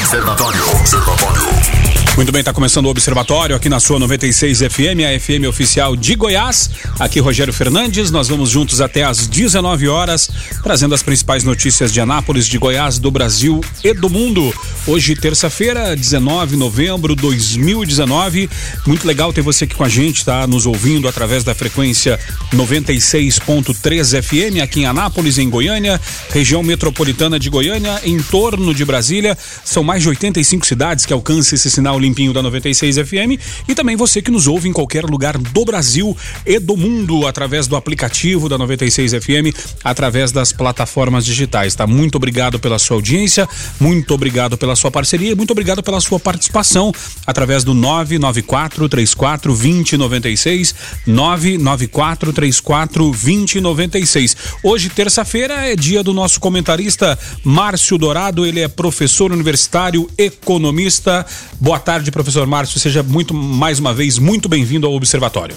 [0.00, 0.62] Observatório.
[0.80, 1.77] Observatório.
[2.18, 6.16] Muito bem, está começando o Observatório aqui na sua 96 FM, a FM oficial de
[6.16, 6.68] Goiás.
[6.98, 10.28] Aqui Rogério Fernandes, nós vamos juntos até às 19 horas,
[10.64, 14.52] trazendo as principais notícias de Anápolis, de Goiás, do Brasil e do mundo.
[14.84, 18.50] Hoje, terça-feira, 19 de novembro de 2019.
[18.84, 20.44] Muito legal ter você aqui com a gente, tá?
[20.44, 22.18] Nos ouvindo através da frequência
[22.52, 26.00] 96.3 FM aqui em Anápolis, em Goiânia,
[26.30, 29.38] região metropolitana de Goiânia, em torno de Brasília.
[29.64, 33.96] São mais de 85 cidades que alcançam esse sinal limpinho da 96 FM e também
[33.96, 38.48] você que nos ouve em qualquer lugar do Brasil e do mundo através do aplicativo
[38.48, 41.86] da 96 FM, através das plataformas digitais, tá?
[41.86, 43.48] Muito obrigado pela sua audiência,
[43.78, 46.92] muito obrigado pela sua parceria, muito obrigado pela sua participação
[47.26, 50.74] através do 994 34 2096
[51.06, 54.36] 994 34 2096.
[54.62, 61.26] Hoje, terça-feira, é dia do nosso comentarista Márcio Dourado, ele é professor universitário, economista.
[61.60, 62.78] Boa tarde tarde, professor Márcio.
[62.78, 65.56] Seja muito, mais uma vez, muito bem-vindo ao Observatório.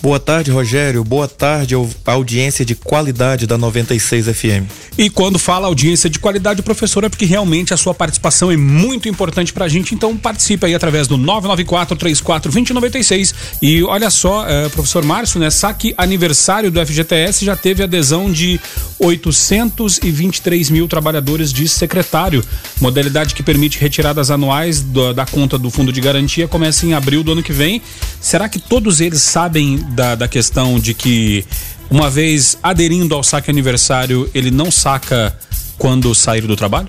[0.00, 1.02] Boa tarde, Rogério.
[1.02, 1.74] Boa tarde,
[2.06, 4.70] audiência de qualidade da 96 FM.
[4.96, 9.08] E quando fala audiência de qualidade, professor, é porque realmente a sua participação é muito
[9.08, 9.96] importante pra gente.
[9.96, 13.34] Então participe aí através do 994 34 2096.
[13.60, 15.50] E olha só, eh, professor Márcio, né?
[15.50, 18.60] Saque aniversário do FGTS já teve adesão de
[19.00, 22.44] 823 mil trabalhadores de secretário.
[22.80, 27.24] Modalidade que permite retiradas anuais do, da conta do fundo de garantia começa em abril
[27.24, 27.82] do ano que vem.
[28.20, 31.44] Será que todos eles sabem da, da questão de que,
[31.90, 35.36] uma vez aderindo ao saque aniversário, ele não saca
[35.76, 36.88] quando sair do trabalho?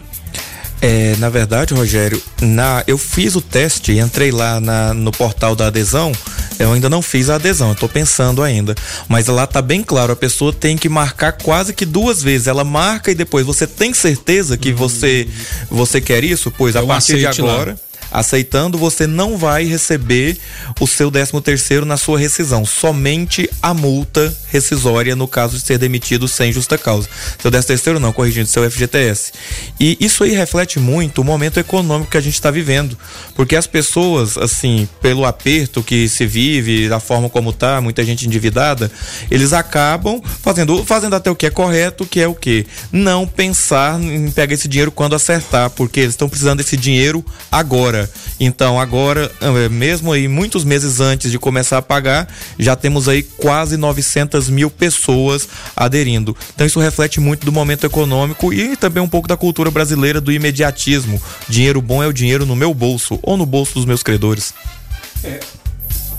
[0.81, 5.67] É, na verdade, Rogério, na, eu fiz o teste, entrei lá na, no portal da
[5.67, 6.13] adesão,
[6.57, 8.73] eu ainda não fiz a adesão, eu tô pensando ainda.
[9.07, 12.47] Mas lá tá bem claro, a pessoa tem que marcar quase que duas vezes.
[12.47, 15.27] Ela marca e depois você tem certeza que você
[15.69, 16.49] você quer isso?
[16.49, 17.71] Pois a partir de agora.
[17.71, 20.37] Lá aceitando, você não vai receber
[20.79, 25.77] o seu 13 terceiro na sua rescisão, somente a multa rescisória no caso de ser
[25.77, 27.07] demitido sem justa causa.
[27.39, 29.31] Seu 13 terceiro não, corrigindo, seu FGTS.
[29.79, 32.97] E isso aí reflete muito o momento econômico que a gente está vivendo,
[33.35, 38.25] porque as pessoas, assim, pelo aperto que se vive, da forma como tá, muita gente
[38.25, 38.91] endividada,
[39.29, 42.65] eles acabam fazendo, fazendo até o que é correto, que é o que?
[42.91, 47.98] Não pensar em pegar esse dinheiro quando acertar, porque eles estão precisando desse dinheiro agora
[47.99, 48.09] agora.
[48.39, 52.27] Então, agora, eh, mesmo aí muitos meses antes de começar a pagar,
[52.57, 56.35] já temos aí quase 900 mil pessoas aderindo.
[56.53, 60.31] Então, isso reflete muito do momento econômico e também um pouco da cultura brasileira do
[60.31, 61.21] imediatismo.
[61.47, 64.53] Dinheiro bom é o dinheiro no meu bolso ou no bolso dos meus credores.
[65.23, 65.39] É,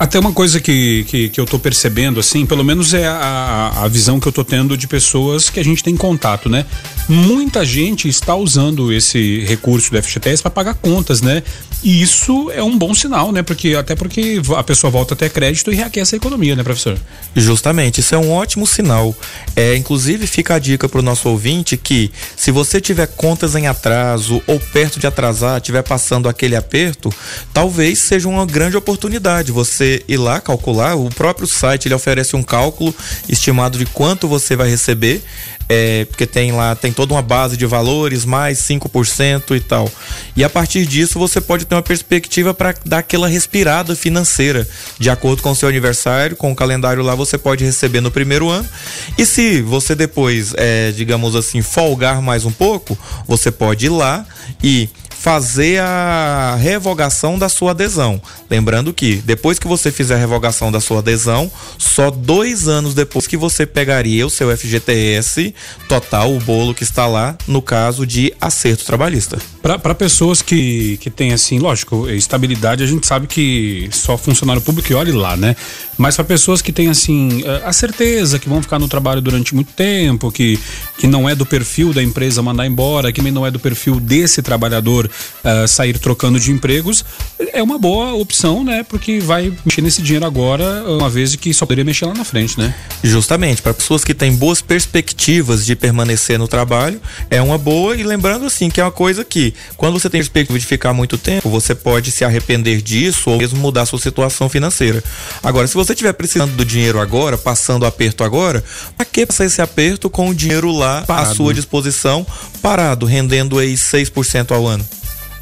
[0.01, 3.87] até uma coisa que, que, que eu tô percebendo, assim, pelo menos é a, a
[3.87, 6.65] visão que eu tô tendo de pessoas que a gente tem contato, né?
[7.07, 11.43] Muita gente está usando esse recurso do FGTS para pagar contas, né?
[11.83, 13.43] E isso é um bom sinal, né?
[13.43, 16.99] Porque até porque a pessoa volta até crédito e reaquece a economia, né, professor?
[17.37, 19.15] Justamente, isso é um ótimo sinal.
[19.55, 23.67] É, inclusive fica a dica para o nosso ouvinte que se você tiver contas em
[23.67, 27.13] atraso ou perto de atrasar, tiver passando aquele aperto,
[27.53, 32.43] talvez seja uma grande oportunidade você ir lá calcular, o próprio site ele oferece um
[32.43, 32.95] cálculo
[33.29, 35.23] estimado de quanto você vai receber,
[35.69, 39.89] é, porque tem lá, tem toda uma base de valores, mais 5% e tal.
[40.37, 44.67] E a partir disso você pode ter uma perspectiva para dar aquela respirada financeira.
[44.99, 48.49] De acordo com o seu aniversário, com o calendário lá, você pode receber no primeiro
[48.49, 48.69] ano.
[49.17, 54.27] E se você depois, é, digamos assim, folgar mais um pouco, você pode ir lá
[54.63, 54.89] e
[55.21, 58.23] fazer a revogação da sua adesão.
[58.49, 63.27] Lembrando que depois que você fizer a revogação da sua adesão, só dois anos depois
[63.27, 65.55] que você pegaria o seu FGTS
[65.87, 69.39] total, o bolo que está lá, no caso de acerto trabalhista.
[69.61, 74.95] Para pessoas que, que têm, assim, lógico, estabilidade, a gente sabe que só funcionário público
[74.95, 75.55] olhe lá, né?
[75.99, 79.71] Mas para pessoas que têm, assim, a certeza que vão ficar no trabalho durante muito
[79.75, 80.59] tempo, que,
[80.97, 84.41] que não é do perfil da empresa mandar embora, que não é do perfil desse
[84.41, 85.10] trabalhador
[85.45, 87.05] uh, sair trocando de empregos,
[87.53, 88.85] é uma boa opção, né?
[88.89, 92.59] Porque vai mexer nesse dinheiro agora, uma vez que só poderia mexer lá na frente,
[92.59, 92.75] né?
[93.03, 98.03] Justamente, para pessoas que têm boas perspectivas de permanecer no trabalho, é uma boa e
[98.03, 101.49] lembrando assim que é uma coisa que quando você tem perspectiva de ficar muito tempo,
[101.49, 105.03] você pode se arrepender disso ou mesmo mudar sua situação financeira.
[105.43, 108.63] Agora, se você estiver precisando do dinheiro agora, passando aperto agora,
[108.97, 111.31] para que passar esse aperto com o dinheiro lá parado.
[111.31, 112.27] à sua disposição,
[112.61, 114.85] parado, rendendo aí 6% ao ano?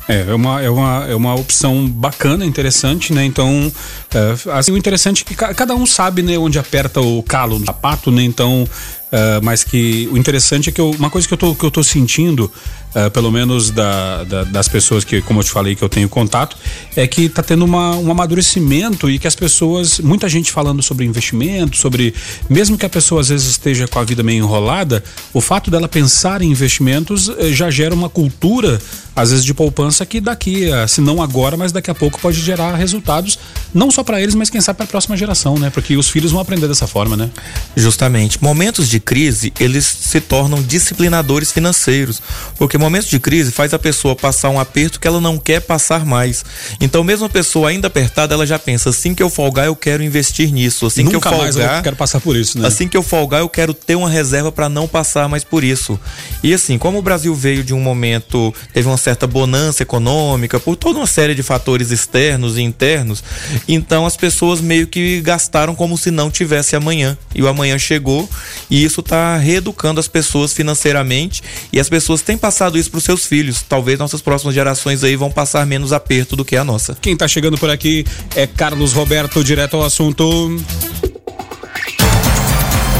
[0.08, 3.24] É, é uma, é uma, é uma opção bacana, interessante, né?
[3.24, 3.70] Então,
[4.14, 7.66] é, assim, o interessante é que cada um sabe, né, onde aperta o calo no
[7.66, 8.22] sapato, né?
[8.22, 8.66] Então,
[9.12, 11.70] uh, mas que o interessante é que eu, uma coisa que eu tô, que eu
[11.70, 12.50] tô sentindo,
[12.94, 16.08] uh, pelo menos da, da, das pessoas que, como eu te falei, que eu tenho
[16.08, 16.56] contato,
[16.96, 21.04] é que está tendo uma, um amadurecimento e que as pessoas, muita gente falando sobre
[21.04, 22.14] investimento, sobre,
[22.48, 25.02] mesmo que a pessoa às vezes esteja com a vida meio enrolada,
[25.32, 28.80] o fato dela pensar em investimentos eh, já gera uma cultura
[29.14, 32.76] às vezes de poupança que daqui, se não agora, mas daqui a pouco pode gerar
[32.76, 33.36] resultados,
[33.74, 35.70] não só para eles, mas quem sabe para a próxima geração, né?
[35.70, 37.28] Porque os filhos vão aprender dessa forma, né?
[37.76, 38.40] Justamente.
[38.40, 42.22] Momentos de crise, eles se tornam disciplinadores financeiros,
[42.56, 46.04] porque momentos de crise faz a pessoa passar um aperto que ela não quer passar
[46.04, 46.44] mais.
[46.80, 50.02] Então, mesmo a pessoa ainda apertada, ela já pensa, assim que eu folgar, eu quero
[50.02, 50.86] investir nisso.
[50.86, 52.66] Assim Nunca que eu folgar, mais eu quero passar por isso, né?
[52.66, 55.98] Assim que eu folgar, eu quero ter uma reserva para não passar mais por isso.
[56.42, 60.76] E assim, como o Brasil veio de um momento, teve uma certa bonança econômica, por
[60.76, 63.22] toda uma série de fatores externos e internos.
[63.66, 67.16] Então as pessoas meio que gastaram como se não tivesse amanhã.
[67.34, 68.28] E o amanhã chegou
[68.70, 71.42] e isso está reeducando as pessoas financeiramente
[71.72, 73.62] e as pessoas têm passado isso para os seus filhos.
[73.62, 76.96] Talvez nossas próximas gerações aí vão passar menos aperto do que a nossa.
[77.00, 78.04] Quem está chegando por aqui
[78.34, 80.24] é Carlos Roberto, direto ao assunto.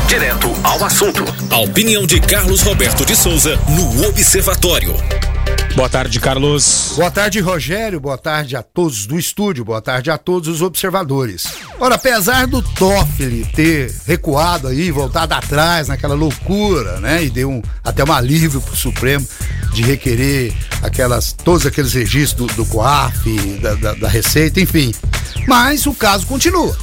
[0.06, 1.24] Direto ao assunto.
[1.50, 4.94] A opinião de Carlos Roberto de Souza no Observatório.
[5.74, 6.94] Boa tarde, Carlos.
[6.96, 8.00] Boa tarde, Rogério.
[8.00, 9.64] Boa tarde a todos do estúdio.
[9.64, 11.46] Boa tarde a todos os observadores.
[11.78, 17.24] Ora, apesar do Toffoli ter recuado aí, voltado atrás naquela loucura, né?
[17.24, 19.26] E deu um, até um alívio pro Supremo
[19.72, 24.92] de requerer aquelas, todos aqueles registros do, do COAF, da, da, da Receita, enfim.
[25.46, 26.76] Mas o caso continua.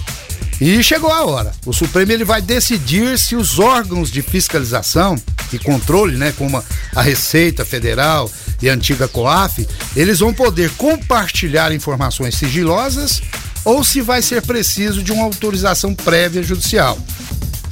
[0.59, 1.51] E chegou a hora.
[1.65, 5.17] O Supremo ele vai decidir se os órgãos de fiscalização
[5.51, 6.63] e controle, né, como
[6.95, 8.31] a Receita Federal
[8.61, 13.21] e a antiga COAF, eles vão poder compartilhar informações sigilosas
[13.63, 16.97] ou se vai ser preciso de uma autorização prévia judicial.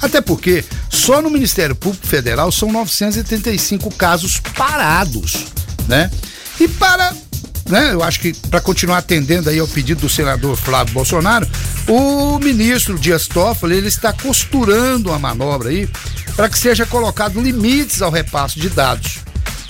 [0.00, 5.46] Até porque só no Ministério Público Federal são 985 casos parados,
[5.88, 6.10] né?
[6.60, 7.14] E para
[7.68, 7.92] né?
[7.92, 11.48] Eu acho que para continuar atendendo aí ao pedido do senador Flávio Bolsonaro,
[11.88, 15.88] o ministro Dias Toffoli ele está costurando a manobra aí
[16.36, 19.18] para que seja colocado limites ao repasse de dados,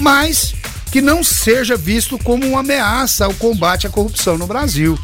[0.01, 0.55] mas
[0.91, 4.99] que não seja visto como uma ameaça ao combate à corrupção no Brasil.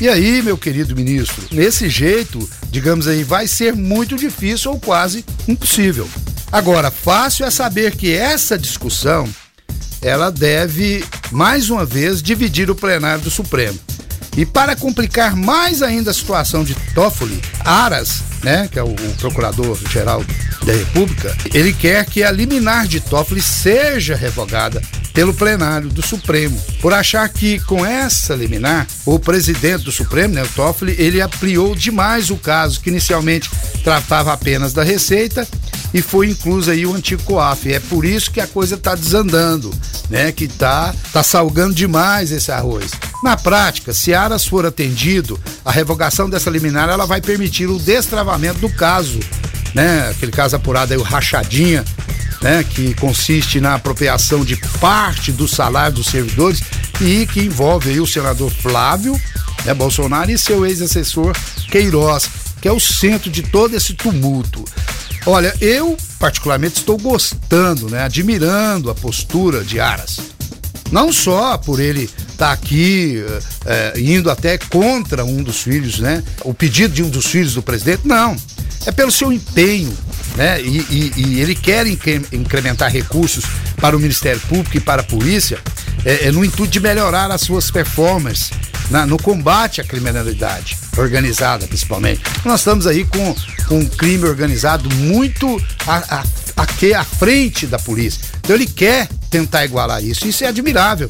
[0.00, 5.24] E aí, meu querido ministro, nesse jeito, digamos aí, vai ser muito difícil ou quase
[5.46, 6.08] impossível.
[6.50, 9.28] Agora, fácil é saber que essa discussão
[10.02, 13.78] ela deve, mais uma vez, dividir o plenário do Supremo.
[14.36, 19.14] E para complicar mais ainda a situação de Toffoli, Aras, né, que é o, o
[19.18, 20.24] procurador-geral
[20.64, 24.80] da República, ele quer que a liminar de Toffoli seja revogada
[25.12, 30.42] pelo plenário do Supremo, por achar que com essa liminar, o presidente do Supremo, né,
[30.42, 33.50] o Toffoli, ele ampliou demais o caso que inicialmente
[33.82, 35.46] tratava apenas da Receita
[35.92, 37.72] e foi incluso aí o antigo COAF.
[37.72, 39.72] É por isso que a coisa está desandando,
[40.08, 40.32] né?
[40.32, 42.90] Que tá, tá salgando demais esse arroz.
[43.22, 48.60] Na prática, se Aras for atendido, a revogação dessa liminar ela vai permitir o destravamento
[48.60, 49.18] do caso,
[49.74, 50.10] né?
[50.10, 51.84] Aquele caso apurado aí, o Rachadinha,
[52.40, 52.64] né?
[52.64, 56.62] Que consiste na apropriação de parte do salário dos servidores
[57.00, 59.20] e que envolve aí o senador Flávio
[59.64, 61.36] né, Bolsonaro e seu ex-assessor
[61.70, 62.28] Queiroz,
[62.60, 64.64] que é o centro de todo esse tumulto.
[65.26, 70.18] Olha, eu particularmente estou gostando, né, admirando a postura de Aras.
[70.90, 73.22] Não só por ele estar tá aqui
[73.64, 77.62] é, indo até contra um dos filhos, né, o pedido de um dos filhos do
[77.62, 78.36] presidente, não.
[78.86, 79.96] É pelo seu empenho,
[80.36, 83.44] né, e, e, e ele quer incrementar recursos
[83.76, 85.58] para o Ministério Público e para a polícia,
[86.04, 88.50] é, é no intuito de melhorar as suas performances
[88.90, 92.20] na, no combate à criminalidade organizada, principalmente.
[92.44, 93.34] Nós estamos aí com,
[93.66, 96.24] com um crime organizado muito a, a,
[96.98, 98.20] à frente da polícia.
[98.40, 100.26] Então ele quer tentar igualar isso.
[100.26, 101.08] Isso é admirável.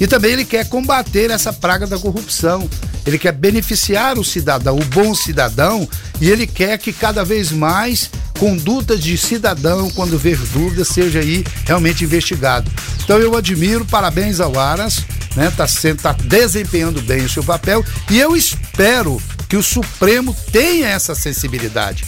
[0.00, 2.68] E também ele quer combater essa praga da corrupção.
[3.06, 5.88] Ele quer beneficiar o cidadão, o bom cidadão,
[6.20, 11.44] e ele quer que cada vez mais condutas de cidadão, quando ver dúvidas, seja aí
[11.64, 12.70] realmente investigado.
[13.02, 15.04] Então eu admiro, parabéns ao Aras,
[15.36, 15.52] né?
[15.56, 20.88] Tá, sendo, tá desempenhando bem o seu papel e eu espero que o Supremo tenha
[20.88, 22.04] essa sensibilidade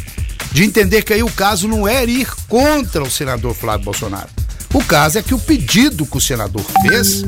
[0.52, 4.28] de entender que aí o caso não é ir contra o senador Flávio Bolsonaro.
[4.72, 7.22] O caso é que o pedido que o senador fez,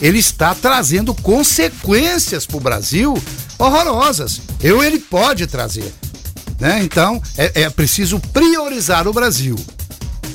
[0.00, 3.20] ele está trazendo consequências para o Brasil
[3.58, 4.40] horrorosas.
[4.60, 5.92] Eu ele pode trazer,
[6.58, 6.80] né?
[6.82, 9.56] Então é, é preciso priorizar o Brasil.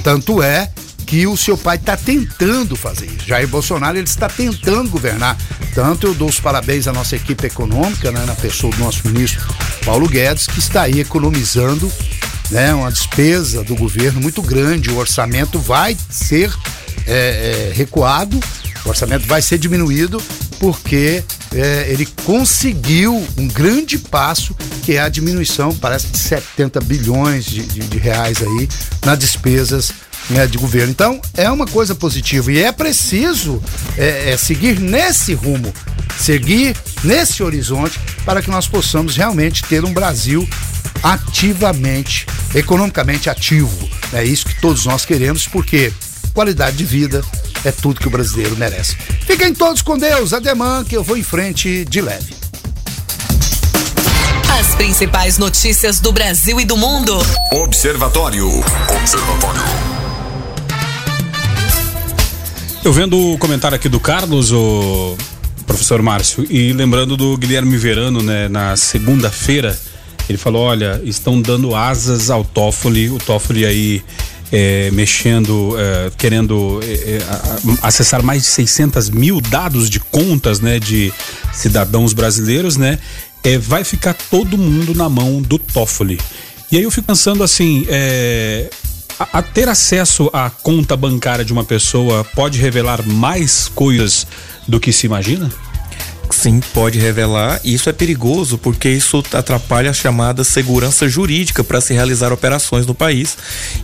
[0.03, 0.71] Tanto é
[1.05, 3.27] que o seu pai está tentando fazer isso.
[3.27, 5.38] Jair Bolsonaro ele está tentando governar.
[5.74, 9.45] Tanto eu dou os parabéns à nossa equipe econômica, né, na pessoa do nosso ministro
[9.85, 11.91] Paulo Guedes, que está aí economizando
[12.51, 16.51] né, uma despesa do governo muito grande, o orçamento vai ser
[17.07, 18.39] é, é, recuado,
[18.85, 20.21] o orçamento vai ser diminuído
[20.59, 27.45] porque é, ele conseguiu um grande passo que é a diminuição, parece de 70 bilhões
[27.45, 28.69] de, de, de reais aí
[29.03, 29.91] nas despesas
[30.29, 30.91] né, de governo.
[30.91, 33.62] Então é uma coisa positiva e é preciso
[33.98, 35.74] é, é, seguir nesse rumo,
[36.20, 40.48] seguir nesse horizonte para que nós possamos realmente ter um Brasil
[41.03, 43.89] ativamente, economicamente ativo.
[44.13, 45.94] É isso que todos nós queremos, porque
[46.34, 47.24] qualidade de vida
[47.63, 48.96] é tudo que o brasileiro merece.
[49.25, 52.36] Fiquem todos com Deus, ademã que eu vou em frente de leve.
[54.60, 57.17] As principais notícias do Brasil e do mundo.
[57.51, 58.48] Observatório.
[59.01, 60.04] Observatório.
[62.85, 65.17] Eu vendo o comentário aqui do Carlos, o
[65.65, 69.75] professor Márcio, e lembrando do Guilherme Verano, né, na segunda-feira,
[70.29, 74.03] ele falou: olha, estão dando asas ao Toffoli, o Toffoli aí
[74.51, 77.21] é, mexendo, é, querendo é, é
[77.81, 81.11] acessar mais de 600 mil dados de contas, né, de
[81.51, 82.99] cidadãos brasileiros, né,
[83.43, 86.19] é, vai ficar todo mundo na mão do Toffoli.
[86.71, 88.69] E aí eu fico pensando assim, é,
[89.19, 94.27] a, a ter acesso à conta bancária de uma pessoa pode revelar mais coisas
[94.67, 95.51] do que se imagina?
[96.29, 97.60] Sim, pode revelar.
[97.63, 102.86] E isso é perigoso porque isso atrapalha a chamada segurança jurídica para se realizar operações
[102.86, 103.38] no país.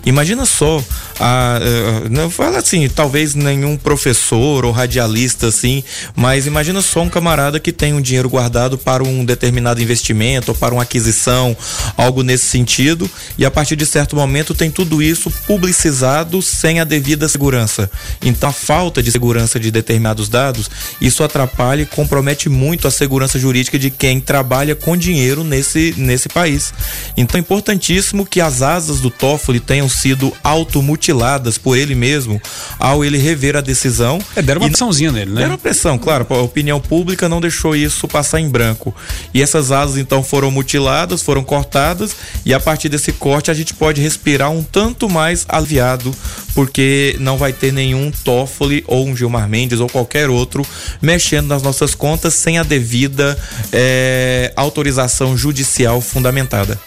[0.06, 0.84] Imagina só,
[1.20, 5.84] a, a, não fala assim, talvez nenhum professor ou radialista assim,
[6.16, 10.58] mas imagina só um camarada que tem um dinheiro guardado para um determinado investimento ou
[10.58, 11.56] para uma aquisição,
[11.96, 16.84] algo nesse sentido, e a partir de certo momento tem tudo isso publicizado sem a
[16.84, 17.90] devida segurança.
[18.22, 20.70] Então a falta de segurança de determinados dados,
[21.00, 25.94] isso atrapalha e compromete compromete muito a segurança jurídica de quem trabalha com dinheiro nesse,
[25.98, 26.74] nesse país.
[27.18, 32.42] Então é importantíssimo que as asas do Toffoli tenham sido automutiladas por ele mesmo
[32.80, 34.20] ao ele rever a decisão.
[34.36, 35.42] É, deram uma pressãozinha nele, né?
[35.42, 36.26] Deram pressão, claro.
[36.30, 38.96] A opinião pública não deixou isso passar em branco.
[39.34, 43.74] E essas asas então foram mutiladas, foram cortadas e a partir desse corte a gente
[43.74, 46.16] pode respirar um tanto mais aliviado
[46.54, 50.66] porque não vai ter nenhum Toffoli ou um Gilmar Mendes ou qualquer outro
[51.02, 53.38] mexendo nas nossas contas sem a devida
[53.72, 56.80] é, autorização judicial fundamentada.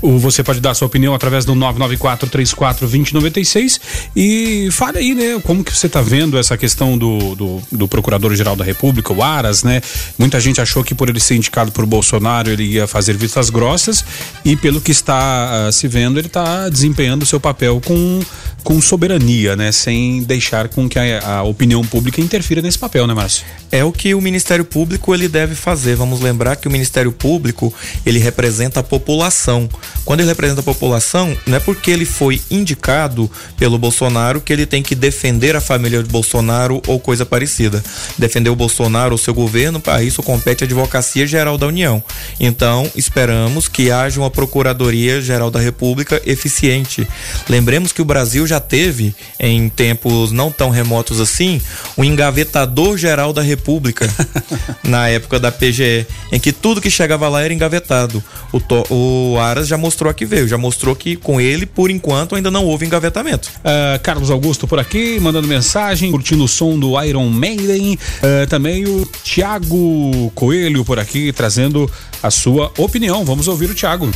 [0.00, 3.80] Você pode dar sua opinião através do 994-34-2096
[4.14, 8.54] e fale aí, né, como que você está vendo essa questão do, do, do Procurador-Geral
[8.54, 9.80] da República, o Aras, né?
[10.16, 14.04] Muita gente achou que por ele ser indicado por Bolsonaro ele ia fazer vistas grossas
[14.44, 18.20] e pelo que está uh, se vendo, ele está desempenhando seu papel com,
[18.62, 19.72] com soberania, né?
[19.72, 23.44] Sem deixar com que a, a opinião pública interfira nesse papel, né, Márcio?
[23.70, 25.96] É o que o Ministério Público ele deve fazer.
[25.96, 27.72] Vamos lembrar que o Ministério Público
[28.06, 29.68] ele representa a população.
[30.04, 34.66] Quando ele representa a população, não é porque ele foi indicado pelo Bolsonaro que ele
[34.66, 37.82] tem que defender a família de Bolsonaro ou coisa parecida.
[38.16, 42.02] Defender o Bolsonaro ou seu governo, para isso compete a Advocacia Geral da União.
[42.40, 47.06] Então, esperamos que haja uma Procuradoria Geral da República eficiente.
[47.48, 51.60] Lembremos que o Brasil já teve, em tempos não tão remotos assim,
[51.96, 54.08] o um engavetador geral da República,
[54.84, 58.22] na época da PGE, em que tudo que chegava lá era engavetado.
[58.52, 58.60] O,
[58.94, 62.64] o Aras já mostrou que veio, já mostrou que com ele, por enquanto, ainda não
[62.64, 63.50] houve engavetamento.
[63.58, 67.94] Uh, Carlos Augusto por aqui, mandando mensagem, curtindo o som do Iron Maiden.
[67.94, 71.90] Uh, também o Tiago Coelho por aqui, trazendo
[72.22, 73.24] a sua opinião.
[73.24, 74.10] Vamos ouvir o Tiago.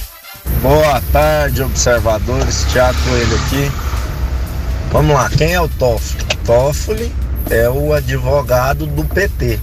[0.60, 2.66] Boa tarde, observadores.
[2.70, 3.70] Tiago Coelho aqui.
[4.90, 6.24] Vamos lá, quem é o Toffoli?
[6.44, 7.12] Toffoli
[7.50, 9.58] é o advogado do PT.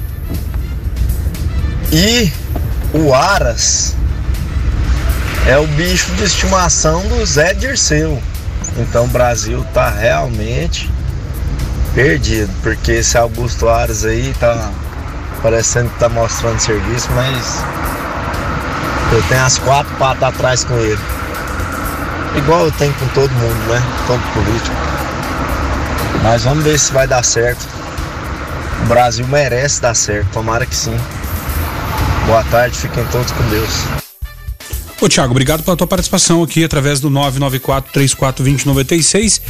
[1.91, 2.31] E
[2.93, 3.95] o Aras
[5.49, 8.21] é o bicho de estimação do Zé Dirceu.
[8.77, 10.87] Então o Brasil tá realmente
[11.95, 14.69] perdido, porque esse Augusto Aras aí tá
[15.41, 17.63] parecendo que tá mostrando serviço, mas
[19.11, 20.99] eu tenho as quatro patas atrás com ele.
[22.35, 23.81] Igual eu tenho com todo mundo, né?
[24.05, 24.75] Todo político.
[26.21, 27.67] Mas vamos ver se vai dar certo.
[28.83, 30.95] O Brasil merece dar certo, tomara que sim.
[32.27, 33.98] Boa tarde, fiquem todos com Deus.
[35.01, 39.41] Ô Tiago, obrigado pela tua participação aqui através do 994 342096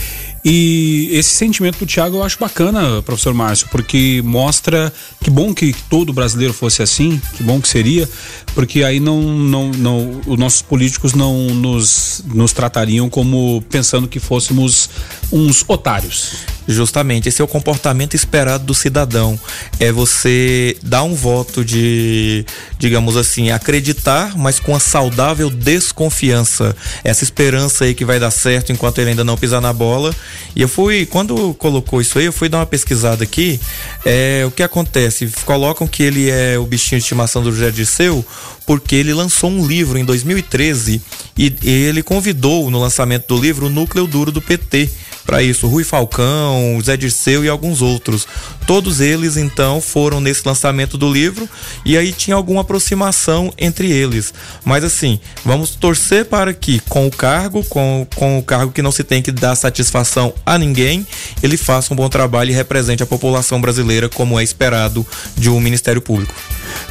[0.46, 5.75] e esse sentimento do Tiago eu acho bacana, professor Márcio, porque mostra que bom que
[5.89, 8.08] todo brasileiro fosse assim, que bom que seria,
[8.53, 14.20] porque aí não, não, não os nossos políticos não nos, nos tratariam como pensando que
[14.20, 14.88] fôssemos
[15.32, 16.59] uns otários.
[16.72, 19.40] Justamente, esse é o comportamento esperado do cidadão.
[19.80, 22.46] É você dar um voto de,
[22.78, 26.76] digamos assim, acreditar, mas com a saudável desconfiança.
[27.04, 30.14] Essa esperança aí que vai dar certo enquanto ele ainda não pisar na bola.
[30.56, 33.60] E eu fui, quando colocou isso aí, eu fui dar uma pesquisada aqui.
[34.06, 35.28] É, o que acontece?
[35.46, 38.24] Colocam que ele é o bichinho de estimação do José Dirceu
[38.70, 41.02] porque ele lançou um livro em 2013
[41.36, 44.88] e ele convidou no lançamento do livro o núcleo duro do PT
[45.26, 48.28] para isso, Rui Falcão, Zé Dirceu e alguns outros.
[48.66, 51.48] Todos eles então foram nesse lançamento do livro
[51.86, 54.34] e aí tinha alguma aproximação entre eles.
[54.66, 58.92] Mas assim, vamos torcer para que com o cargo, com, com o cargo que não
[58.92, 61.06] se tem que dar satisfação a ninguém,
[61.44, 65.06] ele faça um bom trabalho e represente a população brasileira como é esperado
[65.38, 66.34] de um Ministério Público.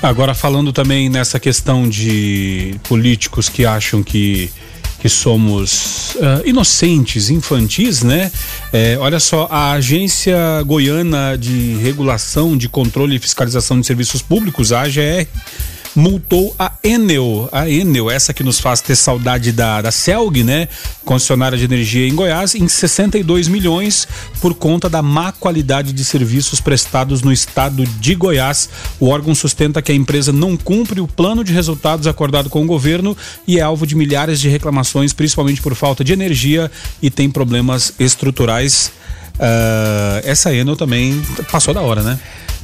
[0.03, 4.51] Agora falando também nessa questão de políticos que acham que
[5.01, 8.31] que somos uh, inocentes, infantis, né?
[8.73, 10.37] É, olha só, a Agência
[10.67, 15.27] Goiana de Regulação, de Controle e Fiscalização de Serviços Públicos, a AGR,
[15.99, 20.69] multou a Enel, a Enel, essa que nos faz ter saudade da, da Celg, né?
[21.05, 24.07] Concessionária de energia em Goiás, em 62 milhões
[24.41, 28.71] por conta da má qualidade de serviços prestados no estado de Goiás.
[29.01, 32.67] O órgão sustenta que a empresa não cumpre o plano de resultados acordado com o
[32.67, 36.71] governo e é alvo de milhares de reclamações, principalmente por falta de energia
[37.03, 38.93] e tem problemas estruturais.
[39.35, 42.21] Uh, essa Enel também passou da hora, né?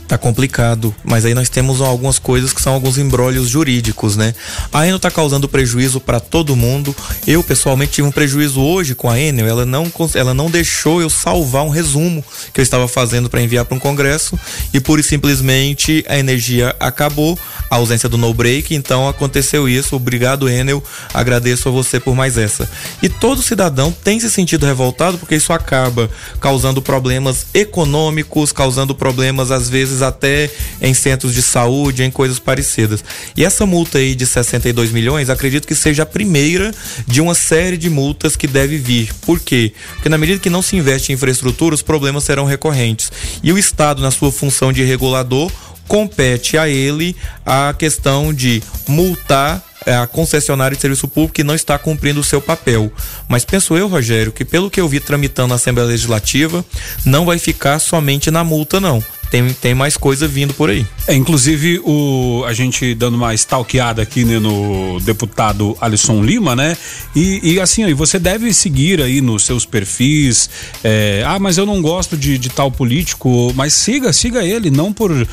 [0.07, 4.35] Tá complicado, mas aí nós temos algumas coisas que são alguns embrólios jurídicos, né?
[4.71, 6.95] A Enel tá causando prejuízo para todo mundo.
[7.27, 11.09] Eu pessoalmente tive um prejuízo hoje com a Enel, ela não ela não deixou eu
[11.09, 14.39] salvar um resumo que eu estava fazendo para enviar para um congresso
[14.75, 17.39] e pura e simplesmente a energia acabou,
[17.71, 19.97] a ausência do no break, então aconteceu isso.
[19.97, 20.85] Obrigado Enel,
[21.15, 22.69] agradeço a você por mais essa.
[23.03, 29.51] E todo cidadão tem se sentido revoltado porque isso acaba causando problemas econômicos, causando problemas
[29.51, 33.05] às vezes vezes até em centros de saúde, em coisas parecidas.
[33.37, 36.73] E essa multa aí de 62 milhões, acredito que seja a primeira
[37.07, 39.13] de uma série de multas que deve vir.
[39.23, 39.73] Por quê?
[39.95, 43.11] Porque na medida que não se investe em infraestrutura, os problemas serão recorrentes.
[43.43, 45.51] E o Estado, na sua função de regulador,
[45.87, 51.55] compete a ele a questão de multar é, a concessionária de serviço público que não
[51.55, 52.91] está cumprindo o seu papel.
[53.29, 56.65] Mas penso eu, Rogério, que pelo que eu vi tramitando na Assembleia Legislativa,
[57.05, 59.05] não vai ficar somente na multa, não
[59.35, 60.87] tem, tem mais coisa vindo por aí.
[61.09, 66.77] É, inclusive, o, a gente dando uma stalkeada aqui né, no deputado Alisson Lima, né?
[67.17, 70.49] E, e assim, ó, você deve seguir aí nos seus perfis.
[70.85, 74.93] É, ah, mas eu não gosto de, de, tal político, mas siga, siga ele, não
[74.93, 75.27] por, uh,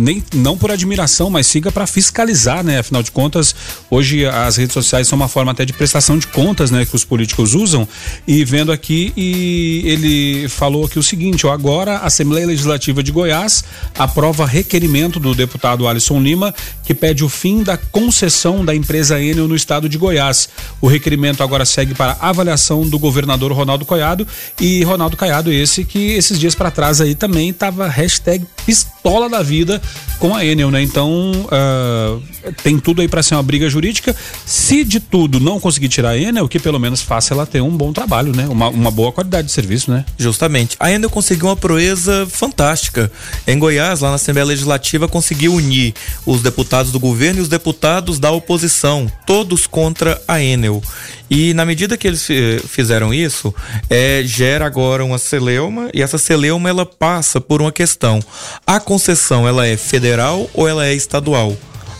[0.00, 2.80] nem, não por admiração, mas siga para fiscalizar, né?
[2.80, 3.54] Afinal de contas,
[3.88, 6.84] hoje as redes sociais são uma forma até de prestação de contas, né?
[6.84, 7.86] Que os políticos usam.
[8.26, 13.12] E vendo aqui, e ele falou aqui o seguinte: ó, agora a Assembleia Legislativa de
[13.12, 13.64] Goiás Goiás
[13.98, 19.46] aprova requerimento do deputado Alisson Lima, que pede o fim da concessão da empresa Enel
[19.46, 20.48] no estado de Goiás.
[20.80, 24.26] O requerimento agora segue para avaliação do governador Ronaldo Caiado
[24.60, 29.42] e Ronaldo Caiado esse que esses dias para trás aí também tava hashtag pistola da
[29.42, 29.80] vida
[30.18, 30.82] com a Enel, né?
[30.82, 32.22] Então uh,
[32.62, 34.14] tem tudo aí para ser uma briga jurídica.
[34.46, 37.70] Se de tudo não conseguir tirar a Enel, que pelo menos faça ela ter um
[37.70, 38.46] bom trabalho, né?
[38.48, 40.04] Uma, uma boa qualidade de serviço, né?
[40.16, 40.76] Justamente.
[40.80, 43.12] A Enel conseguiu uma proeza fantástica.
[43.46, 45.94] Em Goiás, lá na Assembleia Legislativa, conseguiu unir
[46.24, 50.82] os deputados do governo e os deputados da oposição, todos contra a Enel.
[51.30, 52.26] E na medida que eles
[52.68, 53.54] fizeram isso,
[53.88, 58.20] é, gera agora uma celeuma e essa celeuma ela passa por uma questão:
[58.66, 61.56] a concessão ela é federal ou ela é estadual?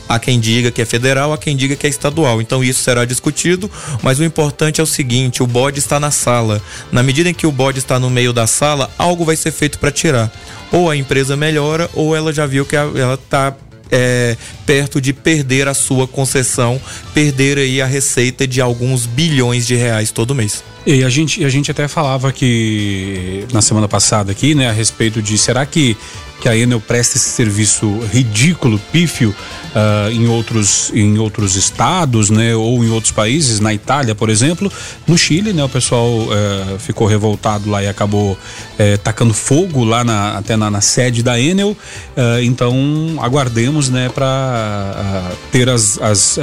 [0.09, 2.41] Há quem diga que é federal, há quem diga que é estadual.
[2.41, 3.71] Então isso será discutido,
[4.03, 6.63] mas o importante é o seguinte: o bode está na sala.
[6.93, 9.79] Na medida em que o bode está no meio da sala, algo vai ser feito
[9.79, 10.31] para tirar.
[10.71, 13.55] Ou a empresa melhora, ou ela já viu que ela está
[13.91, 14.37] é,
[14.67, 16.81] perto de perder a sua concessão,
[17.13, 20.65] perder aí a receita de alguns bilhões de reais todo mês.
[20.87, 25.23] E a gente, a gente até falava que na semana passada aqui, né, a respeito
[25.23, 25.97] de será que
[26.45, 32.55] que a Enel presta esse serviço ridículo, pífio, uh, em, outros, em outros estados, né,
[32.55, 34.71] ou em outros países, na Itália, por exemplo.
[35.07, 40.05] No Chile, né, o pessoal uh, ficou revoltado lá e acabou uh, tacando fogo lá
[40.05, 41.75] na, até na, na, sede da Enel.
[42.15, 42.77] Eh, então,
[43.23, 45.99] aguardemos, né, para ter as.
[46.03, 46.39] as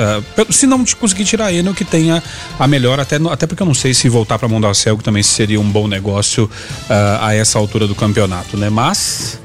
[0.49, 2.23] se não conseguir tirar a Enel, que tenha
[2.57, 5.69] a melhor, até, até porque eu não sei se voltar para Mondacel também seria um
[5.69, 6.49] bom negócio
[7.21, 8.69] a essa altura do campeonato, né?
[8.69, 9.39] Mas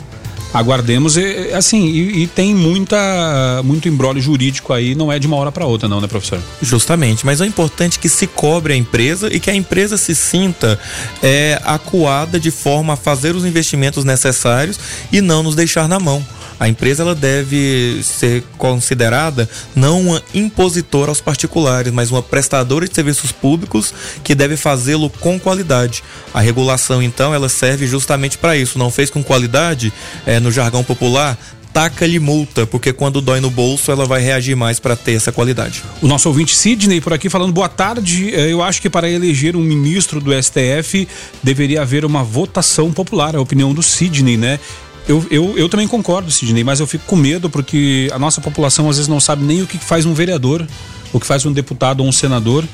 [0.53, 1.17] aguardemos.
[1.17, 5.53] E, assim, e, e, tem muita, muito embrólio jurídico aí, não é de uma hora
[5.53, 6.41] para outra, não, né, professor?
[6.61, 10.79] Justamente, mas é importante que se cobre a empresa e que a empresa se sinta
[11.23, 14.79] é, acuada de forma a fazer os investimentos necessários
[15.13, 16.25] e não nos deixar na mão.
[16.59, 22.95] A empresa ela deve ser considerada não uma impositora aos particulares, mas uma prestadora de
[22.95, 23.93] serviços públicos
[24.25, 26.03] que deve fazê-lo com qualidade.
[26.33, 28.79] A regulação, então, ela serve justamente para isso.
[28.79, 29.93] Não fez com qualidade,
[30.27, 31.39] é, no jargão popular,
[31.77, 35.85] taca-lhe multa, porque quando dói no bolso, ela vai reagir mais para ter essa qualidade.
[36.01, 38.35] O nosso ouvinte Sidney por aqui falando boa tarde.
[38.35, 41.07] É, eu acho que para eleger um ministro do STF
[41.43, 44.59] deveria haver uma votação popular, a opinião do Sidney, né?
[45.09, 48.91] Eu, eu, eu também concordo, Sidney, mas eu fico com medo porque a nossa população
[48.91, 50.67] às vezes não sabe nem o que faz um vereador,
[51.13, 52.65] o que faz um deputado ou um senador.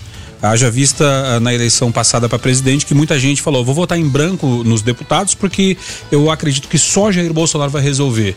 [0.41, 4.09] Haja vista ah, na eleição passada para presidente que muita gente falou: vou votar em
[4.09, 5.77] branco nos deputados porque
[6.11, 8.37] eu acredito que só Jair Bolsonaro vai resolver.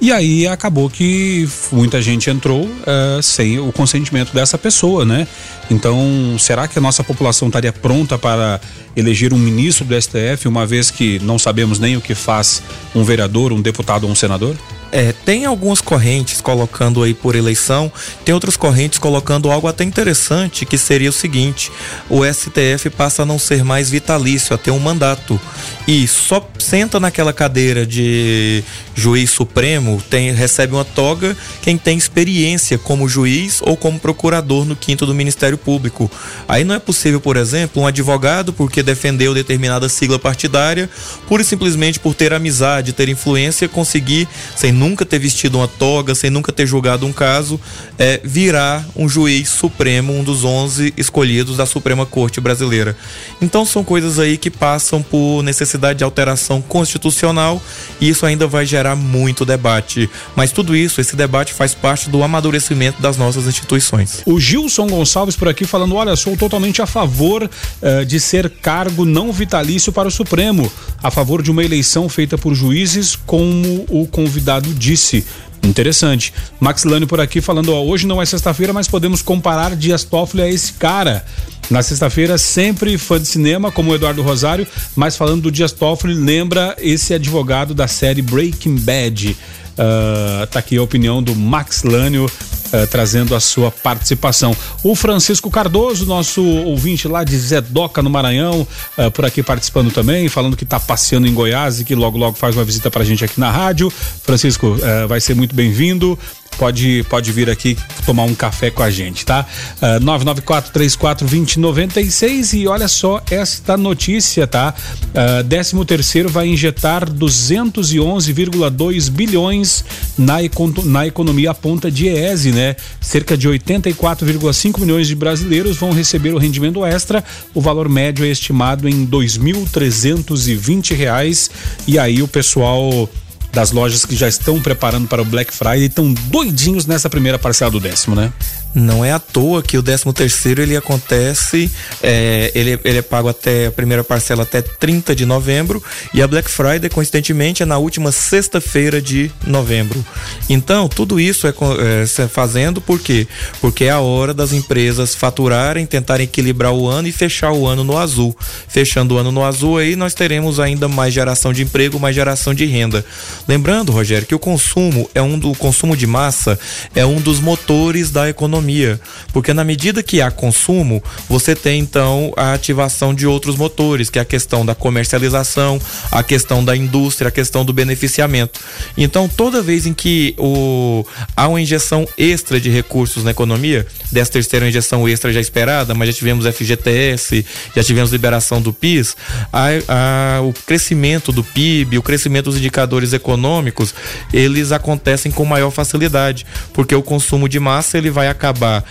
[0.00, 5.26] E aí acabou que muita gente entrou uh, sem o consentimento dessa pessoa, né?
[5.70, 8.60] Então, será que a nossa população estaria pronta para
[8.94, 12.62] eleger um ministro do STF, uma vez que não sabemos nem o que faz
[12.94, 14.54] um vereador, um deputado ou um senador?
[14.92, 17.90] É, tem algumas correntes colocando aí por eleição,
[18.24, 21.70] tem outras correntes colocando algo até interessante, que seria o seguinte:
[22.08, 25.40] o STF passa a não ser mais vitalício, a ter um mandato.
[25.88, 28.62] E só senta naquela cadeira de
[28.94, 34.74] juiz supremo, tem, recebe uma toga quem tem experiência como juiz ou como procurador no
[34.74, 36.10] quinto do Ministério Público.
[36.48, 40.88] Aí não é possível, por exemplo, um advogado, porque defendeu determinada sigla partidária,
[41.28, 46.14] pura e simplesmente por ter amizade, ter influência, conseguir, sem nunca ter vestido uma toga,
[46.14, 47.60] sem nunca ter julgado um caso,
[47.98, 52.96] é, virar um juiz supremo, um dos 11 escolhidos da Suprema Corte Brasileira.
[53.40, 57.60] Então são coisas aí que passam por necessidade de alteração constitucional
[58.00, 60.08] e isso ainda vai gerar muito debate.
[60.34, 64.22] Mas tudo isso, esse debate faz parte do amadurecimento das nossas instituições.
[64.26, 69.04] O Gilson Gonçalves por aqui falando: olha, sou totalmente a favor uh, de ser cargo
[69.04, 70.70] não vitalício para o Supremo,
[71.02, 75.24] a favor de uma eleição feita por juízes, como o convidado disse.
[75.62, 76.32] Interessante.
[76.60, 80.48] Max por aqui falando, ó, hoje não é sexta-feira, mas podemos comparar Dias Toffoli a
[80.48, 81.24] esse cara.
[81.68, 86.14] Na sexta-feira, sempre fã de cinema, como o Eduardo Rosário, mas falando do Dias Toffoli,
[86.14, 89.36] lembra esse advogado da série Breaking Bad.
[89.76, 94.56] Uh, tá aqui a opinião do Max Lânio uh, trazendo a sua participação.
[94.82, 100.28] O Francisco Cardoso, nosso ouvinte lá de Zedoca, no Maranhão, uh, por aqui participando também,
[100.28, 103.04] falando que está passeando em Goiás e que logo, logo faz uma visita para a
[103.04, 103.92] gente aqui na rádio.
[104.22, 104.76] Francisco,
[105.08, 106.18] vai ser muito bem-vindo
[106.56, 109.46] pode, pode vir aqui tomar um café com a gente, tá?
[109.80, 114.74] Uh, 994-34-2096 e olha só esta notícia, tá?
[115.08, 119.84] Uh, 13 terceiro vai injetar 211,2 bilhões
[120.18, 120.36] na,
[120.84, 122.76] na economia ponta de EESE, né?
[123.00, 127.24] Cerca de 84,5 milhões de brasileiros vão receber o rendimento extra.
[127.54, 131.50] O valor médio é estimado em 2.320 reais
[131.86, 133.08] e aí o pessoal
[133.56, 137.70] das lojas que já estão preparando para o Black Friday estão doidinhos nessa primeira parcela
[137.70, 138.30] do décimo, né?
[138.76, 141.70] Não é à toa que o 13 terceiro ele acontece,
[142.02, 146.28] é, ele, ele é pago até a primeira parcela até 30 de novembro e a
[146.28, 150.04] Black Friday, coincidentemente, é na última sexta-feira de novembro.
[150.46, 151.54] Então, tudo isso é,
[152.02, 153.26] é fazendo por quê?
[153.62, 157.82] Porque é a hora das empresas faturarem, tentarem equilibrar o ano e fechar o ano
[157.82, 158.36] no azul.
[158.68, 162.52] Fechando o ano no azul, aí nós teremos ainda mais geração de emprego, mais geração
[162.52, 163.02] de renda.
[163.48, 166.58] Lembrando, Rogério, que o consumo é um do consumo de massa
[166.94, 169.00] é um dos motores da economia economia,
[169.32, 174.18] porque na medida que há consumo, você tem então a ativação de outros motores, que
[174.18, 178.60] é a questão da comercialização, a questão da indústria, a questão do beneficiamento.
[178.96, 181.04] Então, toda vez em que o,
[181.36, 186.08] há uma injeção extra de recursos na economia, dessa terceira injeção extra já esperada, mas
[186.08, 189.16] já tivemos FGTS, já tivemos liberação do PIS,
[189.52, 193.94] a, a, o crescimento do PIB, o crescimento dos indicadores econômicos,
[194.32, 198.84] eles acontecem com maior facilidade, porque o consumo de massa ele vai acabar acabar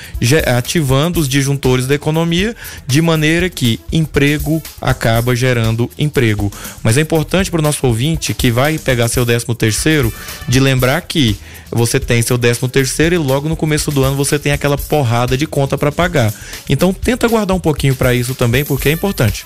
[0.58, 6.52] ativando os disjuntores da economia, de maneira que emprego acaba gerando emprego.
[6.84, 10.14] Mas é importante para o nosso ouvinte que vai pegar seu 13 terceiro,
[10.48, 11.38] de lembrar que
[11.72, 15.38] você tem seu 13 terceiro e logo no começo do ano você tem aquela porrada
[15.38, 16.34] de conta para pagar.
[16.70, 19.46] Então tenta guardar um pouquinho para isso também, porque é importante.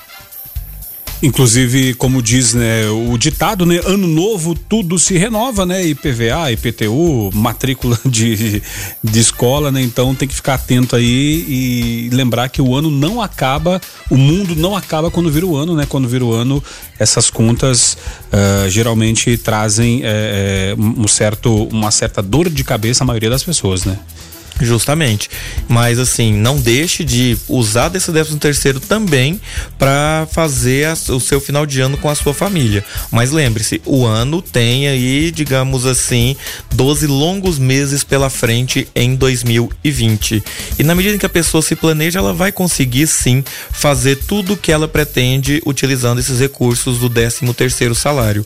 [1.22, 5.86] Inclusive, como diz né, o ditado, né, ano novo tudo se renova, né?
[5.86, 8.64] IPVA, IPTU, matrícula de,
[9.04, 9.82] de escola, né?
[9.82, 14.56] Então tem que ficar atento aí e lembrar que o ano não acaba, o mundo
[14.56, 15.86] não acaba quando vira o ano, né?
[15.88, 16.64] Quando vira o ano,
[16.98, 17.98] essas contas
[18.32, 23.84] uh, geralmente trazem é, um certo, uma certa dor de cabeça à maioria das pessoas,
[23.84, 24.00] né?
[24.60, 25.30] Justamente.
[25.67, 29.39] Mas assim, não deixe de usar desse 13 terceiro também
[29.78, 32.84] para fazer a, o seu final de ano com a sua família.
[33.12, 36.36] Mas lembre-se, o ano tem aí, digamos assim,
[36.74, 40.43] 12 longos meses pela frente em 2020.
[40.78, 44.54] E na medida em que a pessoa se planeja, ela vai conseguir sim fazer tudo
[44.54, 48.45] o que ela pretende utilizando esses recursos do 13 terceiro salário.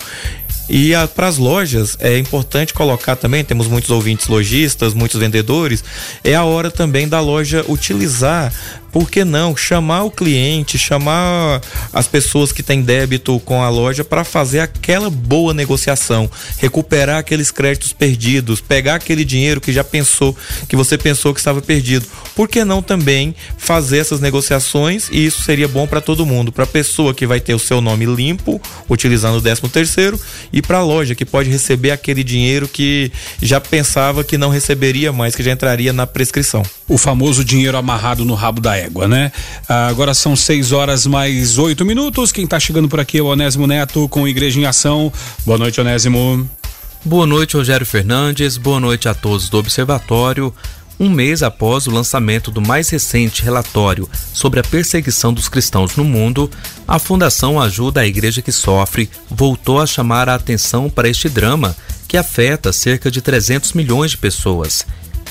[0.76, 5.84] E para as lojas é importante colocar também, temos muitos ouvintes lojistas, muitos vendedores,
[6.24, 8.52] é a hora também da loja utilizar
[8.94, 11.60] por que não chamar o cliente, chamar
[11.92, 16.30] as pessoas que têm débito com a loja para fazer aquela boa negociação,
[16.60, 20.38] recuperar aqueles créditos perdidos, pegar aquele dinheiro que já pensou,
[20.70, 22.06] que você pensou que estava perdido.
[22.36, 26.66] Por que não também fazer essas negociações e isso seria bom para todo mundo, para
[26.66, 30.20] a pessoa que vai ter o seu nome limpo, utilizando o 13 terceiro,
[30.52, 35.12] e para a loja que pode receber aquele dinheiro que já pensava que não receberia
[35.12, 36.62] mais, que já entraria na prescrição.
[36.88, 39.32] O famoso dinheiro amarrado no rabo da égua, né?
[39.68, 42.32] Agora são 6 horas mais 8 minutos.
[42.32, 45.12] Quem está chegando por aqui é o Onésimo Neto com Igreja em Ação.
[45.46, 46.50] Boa noite, Onésimo.
[47.06, 48.58] Boa noite, Rogério Fernandes.
[48.58, 50.54] Boa noite a todos do Observatório.
[51.00, 56.04] Um mês após o lançamento do mais recente relatório sobre a perseguição dos cristãos no
[56.04, 56.50] mundo,
[56.88, 61.76] a Fundação Ajuda a Igreja que Sofre voltou a chamar a atenção para este drama
[62.08, 64.86] que afeta cerca de 300 milhões de pessoas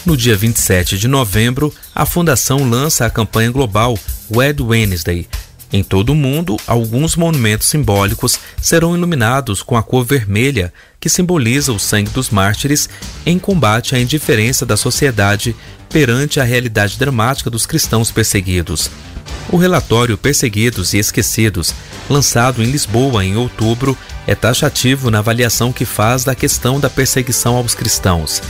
[0.05, 3.99] no dia 27 de novembro, a fundação lança a campanha global
[4.35, 5.29] Wed Wednesday.
[5.73, 11.73] Em todo o mundo, alguns monumentos simbólicos serão iluminados com a cor vermelha, que simboliza
[11.73, 12.89] o sangue dos mártires
[13.25, 15.57] em combate à indiferença da sociedade
[15.89, 18.91] perante a realidade dramática dos cristãos perseguidos.
[19.51, 21.75] O relatório Perseguidos e Esquecidos,
[22.09, 27.57] lançado em Lisboa em outubro, é taxativo na avaliação que faz da questão da perseguição
[27.57, 28.43] aos cristãos.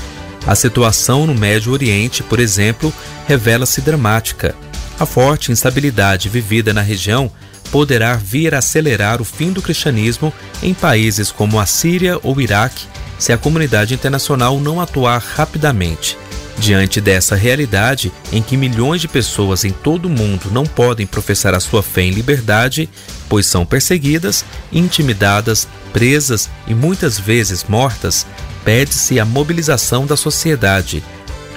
[0.47, 2.93] A situação no Médio Oriente, por exemplo,
[3.27, 4.55] revela-se dramática.
[4.99, 7.31] A forte instabilidade vivida na região
[7.71, 12.87] poderá vir a acelerar o fim do cristianismo em países como a Síria ou Iraque
[13.19, 16.19] se a comunidade internacional não atuar rapidamente.
[16.59, 21.55] Diante dessa realidade, em que milhões de pessoas em todo o mundo não podem professar
[21.55, 22.91] a sua fé em liberdade,
[23.29, 28.27] pois são perseguidas, intimidadas, presas e muitas vezes mortas,
[28.65, 31.03] pede-se a mobilização da sociedade.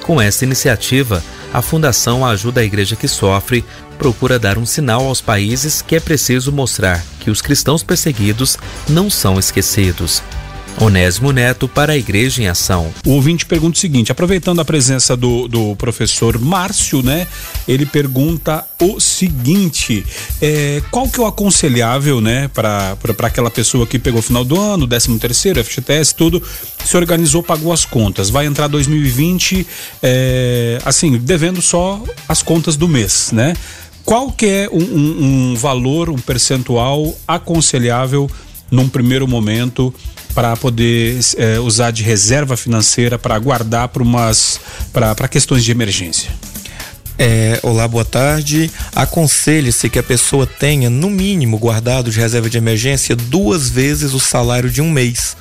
[0.01, 3.63] Com essa iniciativa, a Fundação Ajuda a Igreja que Sofre
[3.97, 9.09] procura dar um sinal aos países que é preciso mostrar que os cristãos perseguidos não
[9.09, 10.21] são esquecidos.
[10.79, 12.93] Onésimo Neto para a Igreja em Ação.
[13.05, 17.27] O ouvinte pergunta o seguinte: aproveitando a presença do, do professor Márcio, né?
[17.67, 20.05] Ele pergunta o seguinte:
[20.41, 24.87] é, qual que é o aconselhável, né, para aquela pessoa que pegou final do ano,
[24.87, 26.43] 13 terceiro, FGTS, tudo,
[26.83, 29.65] se organizou, pagou as contas, vai entrar 2020,
[30.03, 33.53] é, assim, devendo só as contas do mês, né?
[34.03, 38.29] Qual que é um, um, um valor, um percentual aconselhável
[38.69, 39.91] num primeiro momento?
[40.35, 44.59] Para poder é, usar de reserva financeira para guardar para umas
[44.91, 46.29] para questões de emergência.
[47.17, 48.69] É, olá, boa tarde.
[48.93, 54.19] Aconselhe-se que a pessoa tenha, no mínimo, guardado de reserva de emergência duas vezes o
[54.19, 55.37] salário de um mês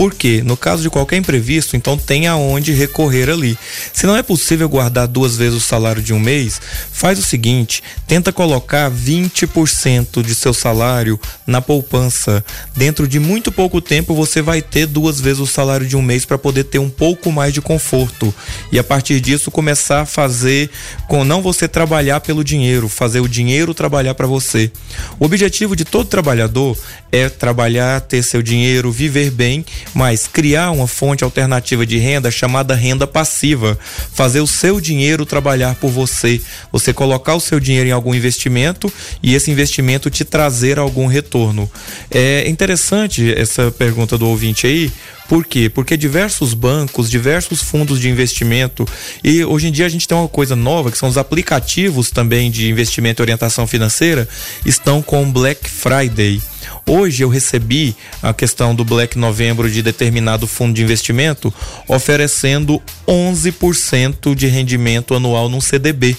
[0.00, 3.58] porque no caso de qualquer imprevisto, então tem aonde recorrer ali.
[3.92, 6.58] Se não é possível guardar duas vezes o salário de um mês,
[6.90, 12.42] faz o seguinte: tenta colocar 20% de seu salário na poupança.
[12.74, 16.24] Dentro de muito pouco tempo você vai ter duas vezes o salário de um mês
[16.24, 18.34] para poder ter um pouco mais de conforto.
[18.72, 20.70] E a partir disso começar a fazer
[21.08, 24.72] com não você trabalhar pelo dinheiro, fazer o dinheiro trabalhar para você.
[25.18, 26.74] O objetivo de todo trabalhador
[27.12, 29.62] é trabalhar, ter seu dinheiro, viver bem,
[29.94, 33.78] mas criar uma fonte alternativa de renda chamada renda passiva,
[34.12, 36.40] fazer o seu dinheiro trabalhar por você,
[36.72, 41.70] você colocar o seu dinheiro em algum investimento e esse investimento te trazer algum retorno.
[42.10, 44.90] É interessante essa pergunta do ouvinte aí,
[45.28, 45.70] por quê?
[45.70, 48.84] Porque diversos bancos, diversos fundos de investimento
[49.22, 52.50] e hoje em dia a gente tem uma coisa nova que são os aplicativos também
[52.50, 54.28] de investimento e orientação financeira
[54.66, 56.42] estão com Black Friday.
[56.92, 61.54] Hoje eu recebi a questão do Black Novembro de determinado fundo de investimento
[61.86, 66.16] oferecendo 11% de rendimento anual num CDB.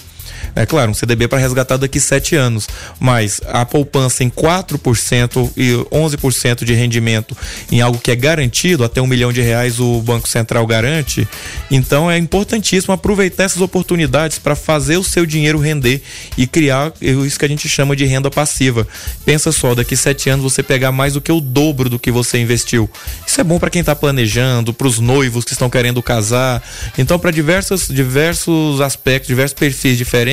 [0.55, 2.67] É claro, um CDB para resgatar daqui sete anos,
[2.99, 7.35] mas a poupança em 4% e 11% de rendimento
[7.71, 11.27] em algo que é garantido, até um milhão de reais o Banco Central garante,
[11.69, 16.01] então é importantíssimo aproveitar essas oportunidades para fazer o seu dinheiro render
[16.37, 18.87] e criar isso que a gente chama de renda passiva.
[19.25, 22.39] Pensa só, daqui sete anos você pegar mais do que o dobro do que você
[22.39, 22.89] investiu.
[23.25, 26.61] Isso é bom para quem está planejando, para os noivos que estão querendo casar.
[26.97, 30.30] Então, para diversos, diversos aspectos, diversos perfis diferentes,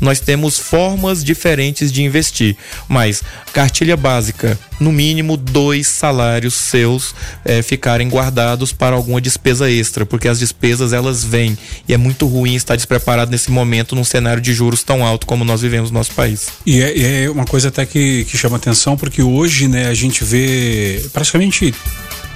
[0.00, 2.56] nós temos formas diferentes de investir.
[2.88, 10.04] Mas cartilha básica, no mínimo dois salários seus é, ficarem guardados para alguma despesa extra,
[10.04, 11.56] porque as despesas elas vêm
[11.88, 15.44] e é muito ruim estar despreparado nesse momento num cenário de juros tão alto como
[15.44, 16.48] nós vivemos no nosso país.
[16.64, 20.24] E é, é uma coisa até que, que chama atenção, porque hoje, né, a gente
[20.24, 21.74] vê praticamente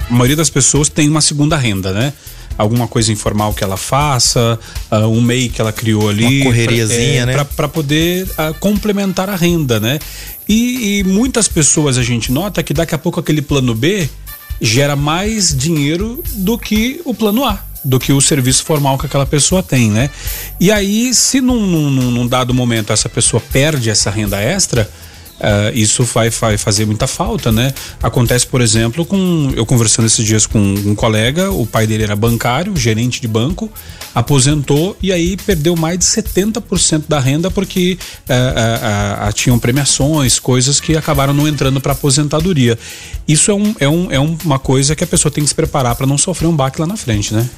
[0.09, 2.13] a maioria das pessoas tem uma segunda renda, né?
[2.57, 4.59] Alguma coisa informal que ela faça,
[4.91, 6.41] uh, um MEI que ela criou ali.
[6.41, 7.47] Uma correriazinha, pra, é, né?
[7.55, 9.99] Para poder uh, complementar a renda, né?
[10.47, 14.09] E, e, muitas pessoas a gente nota que daqui a pouco aquele plano B
[14.59, 19.25] gera mais dinheiro do que o plano A do que o serviço formal que aquela
[19.25, 20.09] pessoa tem, né?
[20.59, 24.87] E aí, se num, num, num dado momento essa pessoa perde essa renda extra,
[25.41, 27.73] Uh, isso vai, vai fazer muita falta, né?
[28.01, 32.15] Acontece, por exemplo, com eu conversando esses dias com um colega, o pai dele era
[32.15, 33.67] bancário, gerente de banco,
[34.13, 37.97] aposentou e aí perdeu mais de 70% da renda porque
[38.29, 42.77] uh, uh, tinham premiações, coisas que acabaram não entrando para aposentadoria.
[43.27, 45.95] Isso é, um, é, um, é uma coisa que a pessoa tem que se preparar
[45.95, 47.49] para não sofrer um baque lá na frente, né?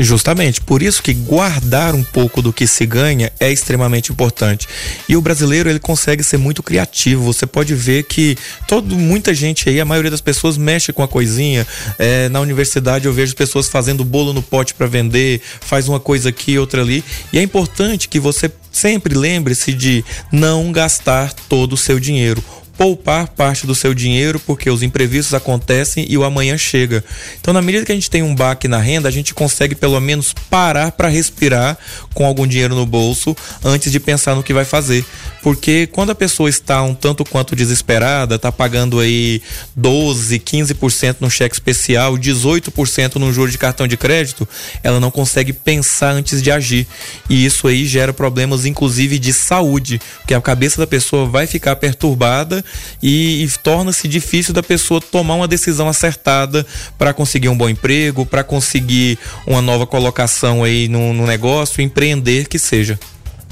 [0.00, 4.68] Justamente, por isso que guardar um pouco do que se ganha é extremamente importante.
[5.08, 7.24] E o brasileiro ele consegue ser muito criativo.
[7.24, 11.08] Você pode ver que todo, muita gente aí, a maioria das pessoas mexe com a
[11.08, 11.66] coisinha.
[11.98, 16.28] É, na universidade eu vejo pessoas fazendo bolo no pote para vender, faz uma coisa
[16.28, 17.02] aqui, outra ali.
[17.32, 22.40] E é importante que você sempre lembre-se de não gastar todo o seu dinheiro
[22.78, 27.04] poupar parte do seu dinheiro porque os imprevistos acontecem e o amanhã chega.
[27.40, 29.98] Então, na medida que a gente tem um baque na renda, a gente consegue pelo
[30.00, 31.76] menos parar para respirar
[32.14, 35.04] com algum dinheiro no bolso antes de pensar no que vai fazer.
[35.42, 39.42] Porque quando a pessoa está um tanto quanto desesperada, está pagando aí
[39.74, 44.48] 12, 15% no cheque especial, 18% no juro de cartão de crédito,
[44.84, 46.86] ela não consegue pensar antes de agir.
[47.28, 51.74] E isso aí gera problemas inclusive de saúde, porque a cabeça da pessoa vai ficar
[51.76, 52.64] perturbada
[53.02, 58.26] e, e torna-se difícil da pessoa tomar uma decisão acertada para conseguir um bom emprego,
[58.26, 62.98] para conseguir uma nova colocação aí no, no negócio, empreender que seja.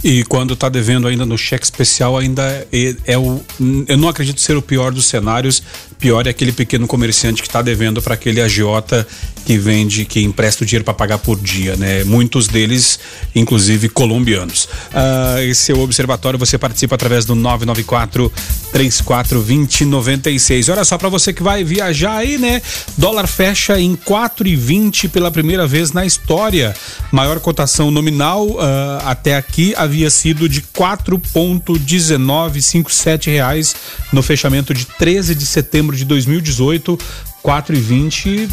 [0.05, 3.41] E quando está devendo ainda no cheque especial, ainda é, é, o.
[3.89, 5.63] Eu não acredito ser o pior dos cenários.
[5.99, 9.07] Pior é aquele pequeno comerciante que está devendo para aquele agiota
[9.47, 12.05] que vende, que empresta o dinheiro para pagar por dia, né?
[12.05, 12.99] Muitos deles,
[13.35, 14.69] inclusive colombianos.
[14.93, 16.39] Ah, esse é o observatório.
[16.39, 18.31] Você participa através do 994
[18.73, 20.69] 3420 96.
[20.69, 22.61] Olha só para você que vai viajar aí, né?
[22.99, 26.75] Dólar fecha em 4,20 pela primeira vez na história.
[27.13, 33.77] Maior cotação nominal uh, até aqui havia sido de 4,1957 reais
[34.13, 36.99] no fechamento de 13 de setembro de 2018.
[37.47, 38.49] 4 e 20 uh,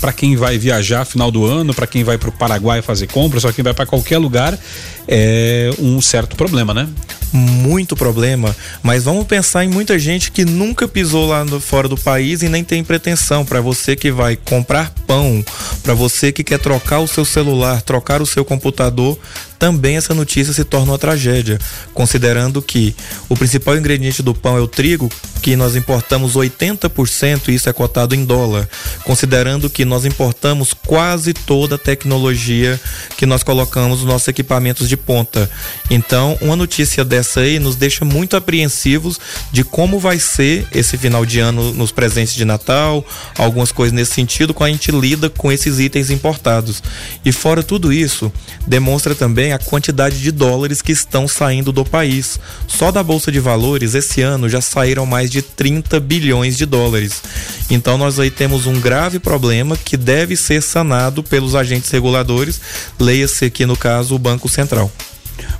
[0.00, 3.44] para quem vai viajar final do ano, para quem vai para o Paraguai fazer compras,
[3.44, 4.58] para quem vai para qualquer lugar,
[5.06, 6.88] é um certo problema, né?
[7.32, 11.96] Muito problema, mas vamos pensar em muita gente que nunca pisou lá no, fora do
[11.96, 13.44] país e nem tem pretensão.
[13.44, 15.44] Para você que vai comprar pão,
[15.84, 19.16] para você que quer trocar o seu celular, trocar o seu computador,
[19.58, 21.58] também essa notícia se torna uma tragédia,
[21.92, 22.94] considerando que
[23.28, 25.10] o principal ingrediente do pão é o trigo,
[25.42, 28.68] que nós importamos 80% e isso é cotado em dólar,
[29.04, 32.80] considerando que nós importamos quase toda a tecnologia
[33.16, 35.50] que nós colocamos nos nossos equipamentos de ponta.
[35.90, 39.18] Então, uma notícia dessa aí nos deixa muito apreensivos
[39.52, 43.04] de como vai ser esse final de ano nos presentes de Natal,
[43.36, 46.82] algumas coisas nesse sentido, quando a gente lida com esses itens importados.
[47.24, 48.32] E fora tudo isso,
[48.66, 52.38] demonstra também também a quantidade de dólares que estão saindo do país.
[52.66, 57.22] Só da Bolsa de Valores, esse ano já saíram mais de 30 bilhões de dólares.
[57.70, 62.60] Então nós aí temos um grave problema que deve ser sanado pelos agentes reguladores,
[62.98, 64.90] leia-se aqui no caso o Banco Central.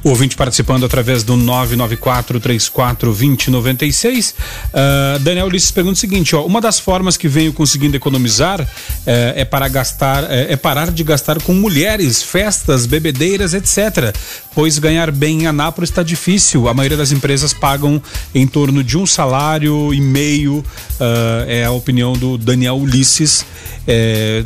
[0.04, 4.32] O ouvinte participando através do 994-34-2096.
[4.32, 8.66] Uh, Daniel Ulisses pergunta o seguinte: ó, uma das formas que venho conseguindo economizar uh,
[9.34, 14.14] é para gastar, uh, é parar de gastar com mulheres, festas, bebedeiras, etc.
[14.54, 16.68] Pois ganhar bem em Anápolis está difícil.
[16.68, 18.00] A maioria das empresas pagam
[18.34, 20.58] em torno de um salário e meio.
[20.58, 20.64] Uh,
[21.46, 23.44] é a opinião do Daniel Ulisses.
[23.90, 24.44] É,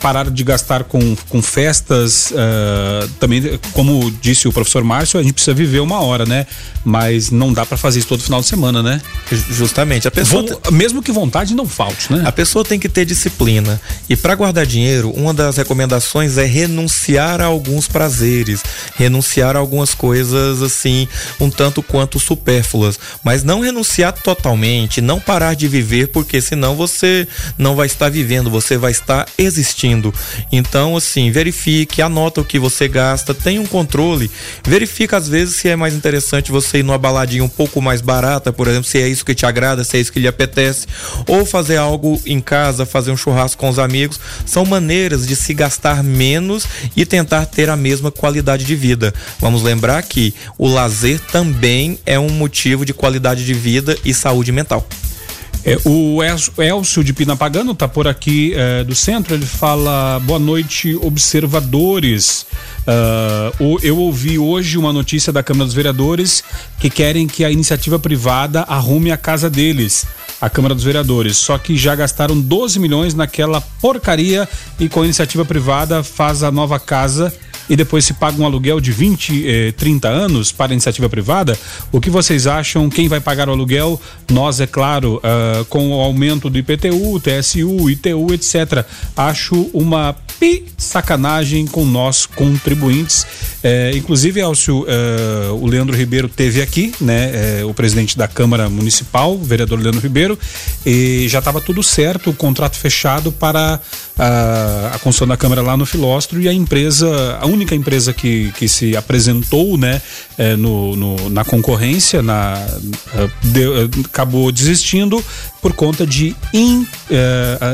[0.00, 3.40] parar de gastar com, com festas, uh, também,
[3.72, 6.46] como disse o professor Márcio, a gente precisa viver uma hora, né?
[6.84, 9.00] Mas não dá para fazer isso todo final de semana, né?
[9.50, 10.08] Justamente.
[10.08, 12.22] A pessoa Vou, mesmo que vontade não falte, né?
[12.26, 13.80] A pessoa tem que ter disciplina.
[14.08, 18.62] E para guardar dinheiro, uma das recomendações é renunciar a alguns prazeres,
[18.96, 21.08] renunciar a algumas coisas assim,
[21.40, 27.26] um tanto quanto supérfluas, mas não renunciar totalmente, não parar de viver, porque senão você
[27.56, 30.12] não vai estar vivendo, você vai estar existindo.
[30.50, 34.30] Então, assim, verifique, anota o que você gasta, tenha um controle,
[34.64, 38.52] verifica às vezes se é mais interessante você ir numa baladinha um pouco mais barata,
[38.52, 40.86] por exemplo, se é isso que te agrada, se é isso que lhe apetece,
[41.28, 45.54] ou fazer algo em casa, fazer um churrasco com os amigos, são maneiras de se
[45.54, 49.12] gastar menos e tentar ter a mesma qualidade de vida.
[49.38, 54.50] Vamos lembrar que o lazer também é um motivo de qualidade de vida e saúde
[54.50, 54.86] mental.
[55.66, 56.18] É, o
[56.58, 59.34] Elcio de Pinapagano está por aqui é, do centro.
[59.34, 62.46] Ele fala: boa noite, observadores.
[62.86, 66.44] Uh, eu ouvi hoje uma notícia da Câmara dos Vereadores
[66.78, 70.04] que querem que a iniciativa privada arrume a casa deles,
[70.38, 71.38] a Câmara dos Vereadores.
[71.38, 74.46] Só que já gastaram 12 milhões naquela porcaria
[74.78, 77.32] e com a iniciativa privada faz a nova casa
[77.68, 81.58] e depois se paga um aluguel de 20, eh, 30 anos para iniciativa privada,
[81.90, 82.88] o que vocês acham?
[82.90, 84.00] Quem vai pagar o aluguel?
[84.30, 88.84] Nós, é claro, uh, com o aumento do IPTU, TSU, ITU, etc.
[89.16, 93.26] Acho uma pi sacanagem com nós contribuintes.
[93.66, 97.60] Eh, inclusive, Elcio, eh, o Leandro Ribeiro teve aqui, né?
[97.60, 100.38] Eh, o presidente da Câmara Municipal, o vereador Leandro Ribeiro,
[100.84, 103.80] e já estava tudo certo, o contrato fechado para
[104.18, 108.52] a, a construção da Câmara lá no Filóstro e a empresa, a única empresa que,
[108.52, 110.02] que se apresentou, né,
[110.58, 112.54] no, no, na concorrência, na,
[113.42, 113.64] de,
[114.04, 115.24] acabou desistindo
[115.62, 116.86] por conta de in,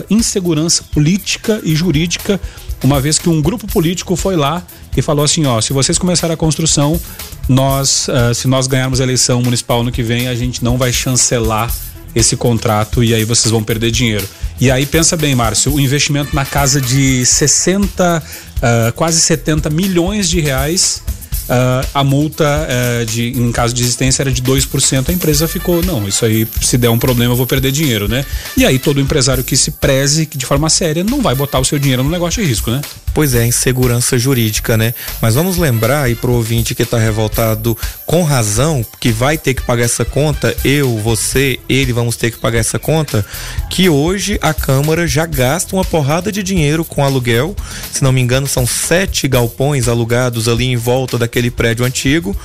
[0.08, 2.40] insegurança política e jurídica
[2.82, 4.62] uma vez que um grupo político foi lá
[4.96, 7.00] e falou assim, ó, se vocês começarem a construção,
[7.48, 10.92] nós, uh, se nós ganharmos a eleição municipal no que vem, a gente não vai
[10.92, 11.72] chancelar
[12.14, 14.26] esse contrato e aí vocês vão perder dinheiro.
[14.60, 20.28] E aí pensa bem, Márcio, o investimento na casa de 60, uh, quase 70 milhões
[20.28, 21.02] de reais
[21.50, 25.82] uh, a multa uh, de, em caso de existência era de 2%, a empresa ficou,
[25.82, 28.24] não, isso aí se der um problema eu vou perder dinheiro, né?
[28.56, 31.78] E aí todo empresário que se preze de forma séria não vai botar o seu
[31.78, 32.80] dinheiro no negócio de risco, né?
[33.12, 34.94] Pois é, insegurança jurídica, né?
[35.20, 39.62] Mas vamos lembrar aí pro ouvinte que está revoltado com razão, que vai ter que
[39.62, 43.24] pagar essa conta, eu, você, ele vamos ter que pagar essa conta,
[43.70, 47.54] que hoje a Câmara já gasta uma porrada de dinheiro com aluguel.
[47.92, 52.36] Se não me engano, são sete galpões alugados ali em volta daquele prédio antigo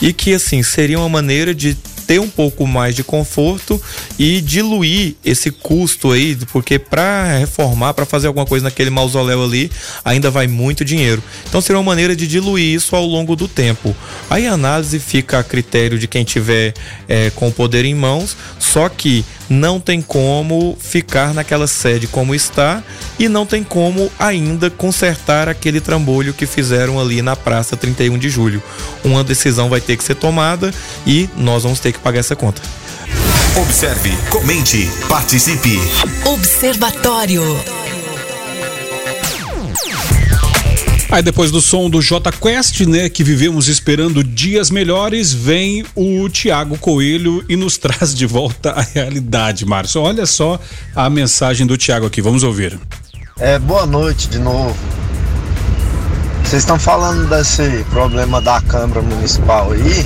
[0.00, 3.80] e que assim seria uma maneira de ter um pouco mais de conforto
[4.18, 9.70] e diluir esse custo aí, porque para reformar, para fazer alguma coisa naquele mausoléu ali,
[10.14, 11.22] ainda vai muito dinheiro.
[11.48, 13.94] Então seria uma maneira de diluir isso ao longo do tempo.
[14.30, 16.72] Aí a análise fica a critério de quem tiver
[17.08, 22.34] é, com o poder em mãos, só que não tem como ficar naquela sede como
[22.34, 22.82] está
[23.18, 28.28] e não tem como ainda consertar aquele trambolho que fizeram ali na Praça 31 de
[28.28, 28.62] Julho.
[29.02, 30.72] Uma decisão vai ter que ser tomada
[31.06, 32.62] e nós vamos ter que pagar essa conta.
[33.56, 35.78] Observe, comente, participe.
[36.24, 37.83] Observatório.
[41.14, 46.28] Aí depois do som do J Quest, né, que vivemos esperando dias melhores, vem o
[46.28, 50.00] Tiago Coelho e nos traz de volta a realidade, Márcio.
[50.00, 50.58] Olha só
[50.92, 52.76] a mensagem do Tiago aqui, vamos ouvir.
[53.38, 54.76] É, boa noite de novo.
[56.42, 60.04] Vocês estão falando desse problema da Câmara Municipal aí?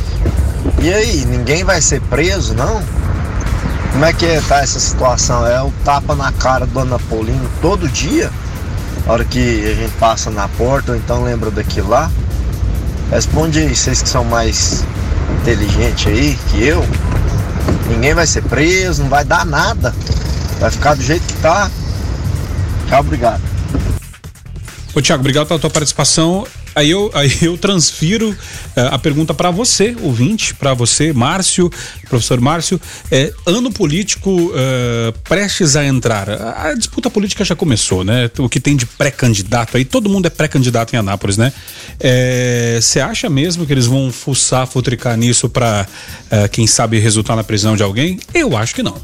[0.83, 2.83] E aí, ninguém vai ser preso, não?
[3.93, 5.47] Como é que tá essa situação?
[5.47, 8.31] É o tapa na cara do Anapolino todo dia?
[9.09, 12.11] Hora que a gente passa na porta, ou então lembra daquilo lá?
[13.11, 14.85] Responde aí, vocês que são mais
[15.41, 16.85] inteligentes aí que eu.
[17.89, 19.95] Ninguém vai ser preso, não vai dar nada.
[20.61, 21.71] Vai ficar do jeito que tá.
[22.87, 23.41] Tchau, obrigado.
[24.95, 26.47] Ô Tiago, obrigado pela tua participação.
[26.79, 28.37] Aí eu, aí eu transfiro uh,
[28.93, 31.69] a pergunta para você, ouvinte, para você, Márcio,
[32.09, 32.81] professor Márcio.
[33.11, 36.31] É, ano político uh, prestes a entrar.
[36.31, 38.31] A, a, disputa política já começou, né?
[38.39, 41.53] O que tem de pré-candidato aí, todo mundo é pré-candidato em Anápolis, né?
[42.81, 45.85] Você é, acha mesmo que eles vão fuçar, futricar nisso para,
[46.53, 48.21] quem sabe, resultar na prisão de alguém?
[48.33, 49.01] Eu acho que não.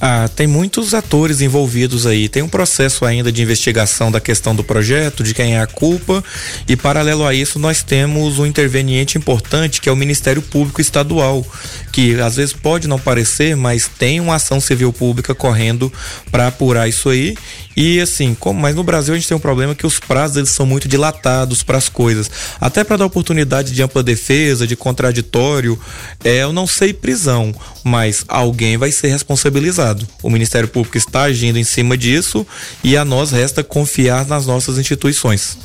[0.00, 2.26] Ah, tem muitos atores envolvidos aí.
[2.26, 6.24] Tem um processo ainda de investigação da questão do projeto, de quem é a culpa,
[6.66, 11.44] e paralelo a isso nós temos um interveniente importante que é o Ministério Público Estadual,
[11.92, 15.92] que às vezes pode não parecer, mas tem uma ação civil pública correndo
[16.30, 17.36] para apurar isso aí.
[17.76, 20.50] E assim, como, mas no Brasil a gente tem um problema que os prazos eles
[20.50, 22.30] são muito dilatados para as coisas.
[22.60, 25.78] Até para dar oportunidade de ampla defesa, de contraditório,
[26.24, 27.54] é, eu não sei prisão,
[27.84, 30.06] mas alguém vai ser responsabilizado.
[30.22, 32.46] O Ministério Público está agindo em cima disso
[32.82, 35.56] e a nós resta confiar nas nossas instituições.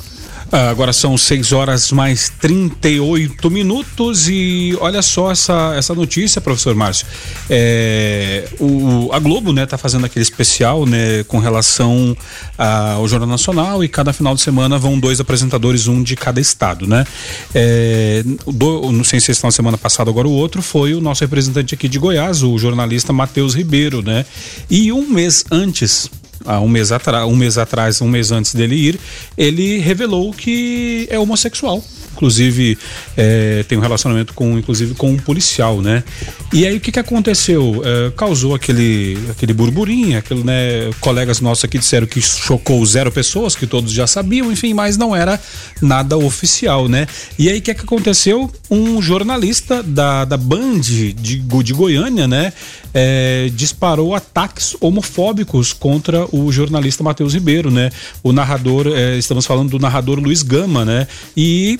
[0.52, 6.74] Ah, agora são 6 horas mais 38 minutos e olha só essa, essa notícia, professor
[6.74, 7.06] Márcio.
[7.50, 12.16] É, o, a Globo, né, tá fazendo aquele especial, né, com relação
[12.56, 16.86] ao Jornal Nacional e cada final de semana vão dois apresentadores, um de cada estado,
[16.86, 17.04] né?
[17.54, 21.22] É, do, não sei se final de semana passado, agora o outro foi o nosso
[21.22, 24.24] representante aqui de Goiás, o jornalista Matheus Ribeiro, né?
[24.70, 26.08] E um mês antes,
[26.44, 29.00] há um mês, atrás, um mês atrás, um mês antes dele ir,
[29.36, 31.82] ele revelou que é homossexual
[32.16, 32.78] inclusive
[33.16, 36.02] é, tem um relacionamento com inclusive com um policial, né?
[36.52, 37.82] E aí o que que aconteceu?
[37.84, 40.90] É, causou aquele aquele burburinho, aquele, né?
[41.00, 45.14] Colegas nossos aqui disseram que chocou zero pessoas, que todos já sabiam, enfim, mas não
[45.14, 45.38] era
[45.80, 47.06] nada oficial, né?
[47.38, 48.50] E aí o que que aconteceu?
[48.70, 52.52] Um jornalista da, da Band de, de Goiânia, né?
[52.94, 57.90] É, disparou ataques homofóbicos contra o jornalista Matheus Ribeiro, né?
[58.22, 61.06] O narrador, é, estamos falando do narrador Luiz Gama, né?
[61.36, 61.78] E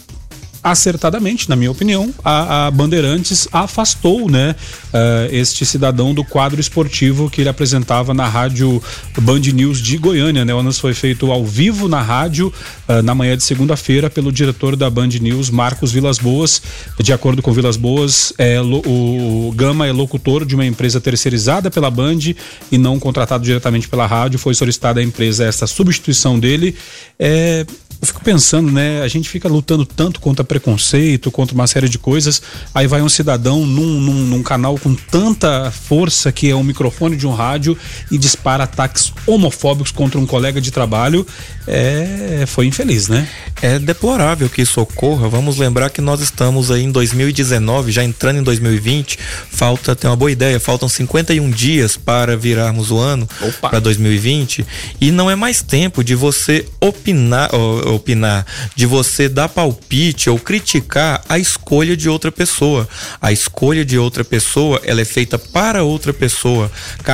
[0.67, 4.57] acertadamente, na minha opinião, a, a Bandeirantes afastou, né,
[4.89, 8.83] uh, este cidadão do quadro esportivo que ele apresentava na rádio
[9.21, 10.53] Band News de Goiânia, né?
[10.53, 12.53] O anúncio foi feito ao vivo na rádio
[12.89, 16.61] uh, na manhã de segunda-feira pelo diretor da Band News, Marcos Vilas Boas.
[17.01, 21.93] De acordo com Vilas Boas, é, o Gama é locutor de uma empresa terceirizada pela
[21.93, 22.35] Band
[22.73, 24.37] e não contratado diretamente pela rádio.
[24.37, 26.75] Foi solicitada à empresa essa substituição dele.
[27.21, 27.65] É,
[28.01, 29.03] eu fico pensando, né?
[29.03, 32.43] A gente fica lutando tanto contra preconceito, contra uma série de coisas.
[32.75, 37.17] Aí vai um cidadão num, num, num canal com tanta força que é um microfone
[37.17, 37.77] de um rádio
[38.11, 41.27] e dispara ataques homofóbicos contra um colega de trabalho.
[41.67, 43.29] É, foi infeliz, né?
[43.63, 45.29] É deplorável que isso ocorra.
[45.29, 49.19] Vamos lembrar que nós estamos aí em 2019, já entrando em 2020.
[49.51, 53.29] Falta, tem uma boa ideia, faltam 51 dias para virarmos o ano
[53.61, 54.67] para 2020
[55.01, 57.51] e não é mais tempo de você opinar
[57.87, 62.89] opinar, de você dar palpite ou criticar a escolha de outra pessoa.
[63.21, 66.71] A escolha de outra pessoa, ela é feita para outra pessoa.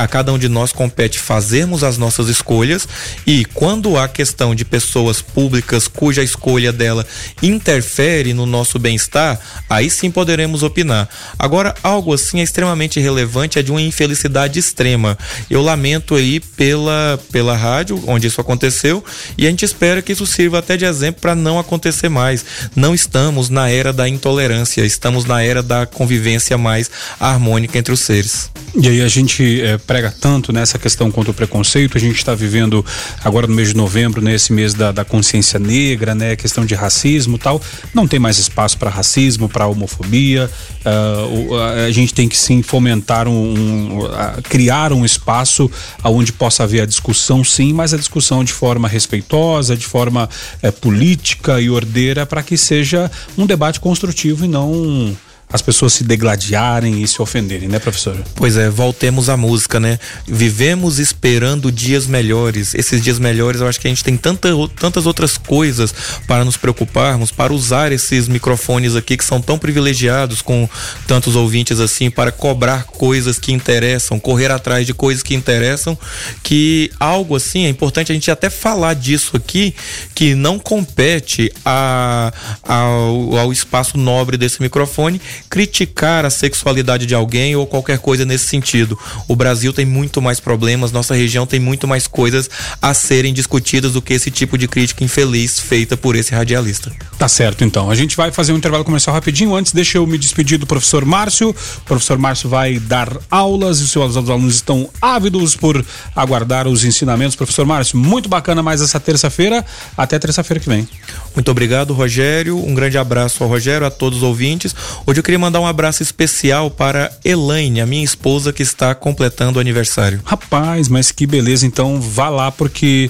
[0.09, 2.87] Cada um de nós compete fazermos as nossas escolhas
[3.25, 7.05] e quando há questão de pessoas públicas cuja escolha dela
[7.41, 11.07] interfere no nosso bem-estar, aí sim poderemos opinar.
[11.37, 15.17] Agora, algo assim é extremamente relevante, é de uma infelicidade extrema.
[15.49, 19.03] Eu lamento aí pela, pela rádio onde isso aconteceu
[19.37, 22.43] e a gente espera que isso sirva até de exemplo para não acontecer mais.
[22.75, 26.89] Não estamos na era da intolerância, estamos na era da convivência mais
[27.19, 28.49] harmônica entre os seres.
[28.75, 32.33] E aí a gente é, prega tanto nessa questão contra o preconceito, a gente está
[32.33, 32.83] vivendo
[33.23, 36.73] agora no mês de novembro, nesse né, mês da, da consciência negra, né, questão de
[36.73, 37.61] racismo tal,
[37.93, 40.49] não tem mais espaço para racismo, para homofobia,
[40.83, 41.55] uh,
[41.85, 45.69] a gente tem que sim fomentar um, um uh, criar um espaço
[46.03, 50.27] onde possa haver a discussão sim, mas a discussão de forma respeitosa, de forma
[50.61, 55.15] uh, política e ordeira para que seja um debate construtivo e não
[55.53, 58.17] as pessoas se degladiarem e se ofenderem, né, professor?
[58.33, 59.99] Pois é, voltemos à música, né?
[60.27, 62.73] Vivemos esperando dias melhores.
[62.73, 64.49] Esses dias melhores, eu acho que a gente tem tanta,
[64.79, 65.93] tantas outras coisas
[66.25, 70.67] para nos preocuparmos, para usar esses microfones aqui que são tão privilegiados com
[71.05, 75.95] tantos ouvintes assim, para cobrar coisas que interessam, correr atrás de coisas que interessam,
[76.41, 79.75] que algo assim, é importante a gente até falar disso aqui,
[80.15, 82.33] que não compete a,
[82.63, 88.97] ao espaço nobre desse microfone, criticar a sexualidade de alguém ou qualquer coisa nesse sentido.
[89.27, 92.49] O Brasil tem muito mais problemas, nossa região tem muito mais coisas
[92.81, 96.91] a serem discutidas do que esse tipo de crítica infeliz feita por esse radialista.
[97.17, 97.89] Tá certo, então.
[97.89, 99.55] A gente vai fazer um intervalo comercial rapidinho.
[99.55, 101.49] Antes, deixa eu me despedir do professor Márcio.
[101.49, 105.85] O professor Márcio vai dar aulas e os seus alunos estão ávidos por
[106.15, 107.35] aguardar os ensinamentos.
[107.35, 109.65] Professor Márcio, muito bacana mais essa terça-feira.
[109.97, 110.87] Até terça-feira que vem.
[111.35, 112.57] Muito obrigado, Rogério.
[112.57, 114.75] Um grande abraço ao Rogério, a todos os ouvintes.
[115.05, 119.57] Hoje eu queria mandar um abraço especial para Elaine, a minha esposa que está completando
[119.57, 120.21] o aniversário.
[120.23, 121.65] Rapaz, mas que beleza.
[121.65, 123.09] Então vá lá porque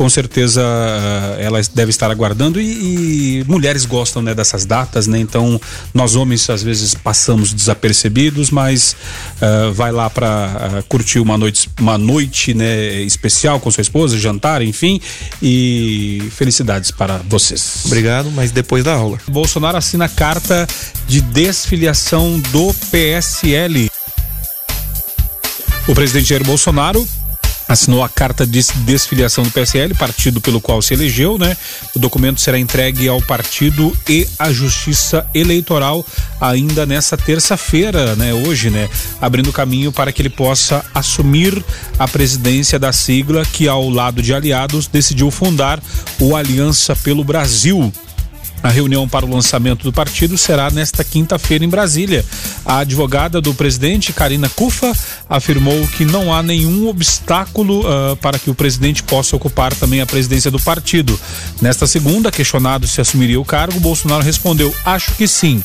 [0.00, 5.18] com certeza uh, ela deve estar aguardando e, e, mulheres gostam né, dessas datas, né?
[5.18, 5.60] Então
[5.92, 8.96] nós homens às vezes passamos desapercebidos, mas
[9.42, 14.18] uh, vai lá para uh, curtir uma noite, uma noite né, especial com sua esposa,
[14.18, 14.98] jantar, enfim,
[15.42, 17.82] e felicidades para vocês.
[17.84, 19.18] Obrigado, mas depois da aula.
[19.28, 20.66] Bolsonaro assina carta
[21.06, 23.90] de desfiliação do PSL.
[25.86, 27.06] O presidente Jair Bolsonaro
[27.72, 31.56] assinou a carta de desfiliação do PSL, partido pelo qual se elegeu, né?
[31.94, 36.04] O documento será entregue ao partido e à Justiça Eleitoral
[36.40, 38.34] ainda nessa terça-feira, né?
[38.34, 38.88] Hoje, né?
[39.20, 41.64] Abrindo caminho para que ele possa assumir
[41.96, 45.80] a presidência da sigla que, ao lado de aliados, decidiu fundar
[46.18, 47.92] o Aliança pelo Brasil.
[48.62, 52.24] A reunião para o lançamento do partido será nesta quinta-feira em Brasília.
[52.64, 54.92] A advogada do presidente, Karina Cufa,
[55.28, 60.06] afirmou que não há nenhum obstáculo uh, para que o presidente possa ocupar também a
[60.06, 61.18] presidência do partido.
[61.60, 65.62] Nesta segunda, questionado se assumiria o cargo, Bolsonaro respondeu: acho que sim.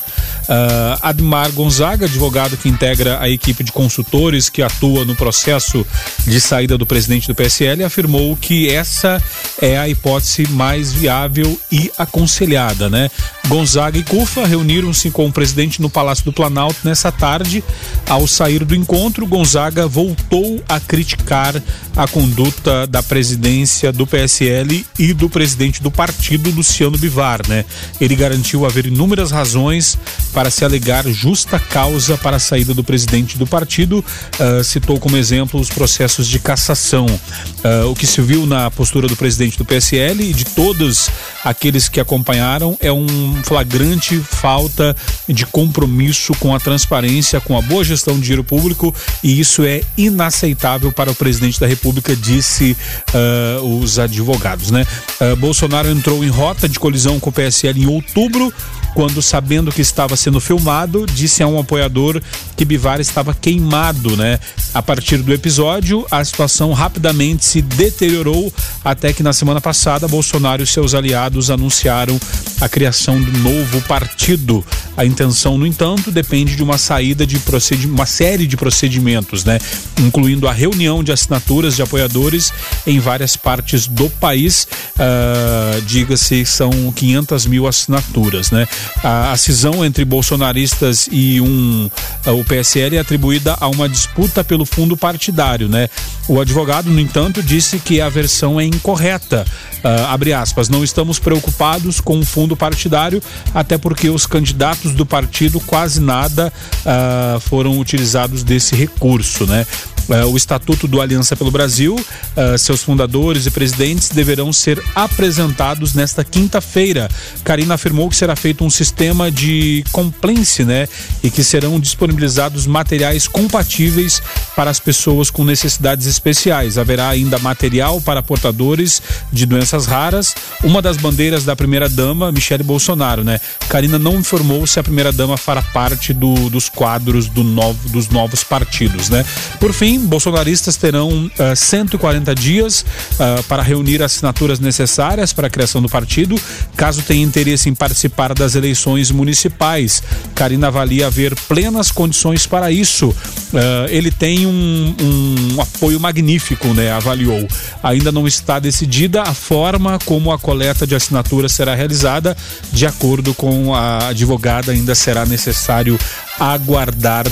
[0.48, 5.84] Uh, Admar Gonzaga, advogado que integra a equipe de consultores que atua no processo
[6.26, 9.22] de saída do presidente do PSL, afirmou que essa
[9.60, 13.10] é a hipótese mais viável e aconselhada né?
[13.48, 17.62] Gonzaga e Cufa reuniram-se com o presidente no Palácio do Planalto nessa tarde.
[18.08, 21.60] Ao sair do encontro, Gonzaga voltou a criticar
[21.96, 27.64] a conduta da presidência do PSL e do presidente do partido, Luciano Bivar, né?
[28.00, 29.98] Ele garantiu haver inúmeras razões
[30.32, 34.04] para se alegar justa causa para a saída do presidente do partido.
[34.38, 37.06] Uh, citou como exemplo os processos de cassação.
[37.06, 41.10] Uh, o que se viu na postura do presidente do PSL e de todos
[41.44, 44.94] aqueles que acompanharam é um flagrante falta
[45.28, 49.80] de compromisso com a transparência, com a boa gestão de dinheiro público e isso é
[49.96, 52.76] inaceitável para o presidente da República, disse
[53.14, 54.86] uh, os advogados, né?
[55.18, 58.52] Uh, Bolsonaro entrou em rota de colisão com o PSL em outubro
[58.96, 62.18] quando, sabendo que estava sendo filmado, disse a um apoiador
[62.56, 64.40] que Bivar estava queimado, né?
[64.72, 68.50] A partir do episódio, a situação rapidamente se deteriorou
[68.82, 72.18] até que na semana passada Bolsonaro e seus aliados anunciaram
[72.58, 74.64] a criação do novo partido.
[74.96, 77.40] A intenção, no entanto, depende de uma saída de
[77.86, 79.58] uma série de procedimentos, né?
[79.98, 82.52] Incluindo a reunião de assinaturas de apoiadores
[82.86, 84.66] em várias partes do país.
[84.96, 88.66] Uh, Diga-se, são 500 mil assinaturas, né?
[89.02, 91.88] A, a cisão entre bolsonaristas e um
[92.26, 95.88] o PSL é atribuída a uma disputa pelo fundo partidário, né?
[96.28, 99.44] O advogado, no entanto, disse que a versão é incorreta.
[99.84, 103.22] Uh, abre aspas, não estamos preocupados com o fundo partidário,
[103.54, 109.66] até porque os candidatos do partido quase nada uh, foram utilizados desse recurso, né?
[110.08, 115.94] Uh, o Estatuto do Aliança pelo Brasil, uh, seus fundadores e presidentes deverão ser apresentados
[115.94, 117.08] nesta quinta-feira.
[117.42, 120.88] Karina afirmou que será feito um sistema de compliance, né?
[121.24, 124.22] E que serão disponibilizados materiais compatíveis
[124.54, 126.78] para as pessoas com necessidades especiais.
[126.78, 129.02] Haverá ainda material para portadores
[129.32, 130.34] de doenças raras.
[130.62, 133.40] Uma das bandeiras da primeira-dama, Michele Bolsonaro, né?
[133.68, 138.44] Karina não informou se a primeira-dama fará parte do, dos quadros do novo, dos novos
[138.44, 139.24] partidos, né?
[139.58, 145.50] Por fim, bolsonaristas terão uh, eh, 140 dias uh, para reunir assinaturas necessárias para a
[145.50, 146.38] criação do partido,
[146.76, 150.02] caso tenha interesse em participar das eleições municipais.
[150.34, 153.08] Karina avalia haver plenas condições para isso.
[153.08, 156.92] Uh, ele tem um, um, apoio magnífico, né?
[156.92, 157.46] Avaliou.
[157.82, 162.36] Ainda não está decidida a forma como a coleta de assinaturas será realizada.
[162.72, 165.98] De acordo com a advogada, ainda será necessário
[166.38, 167.26] aguardar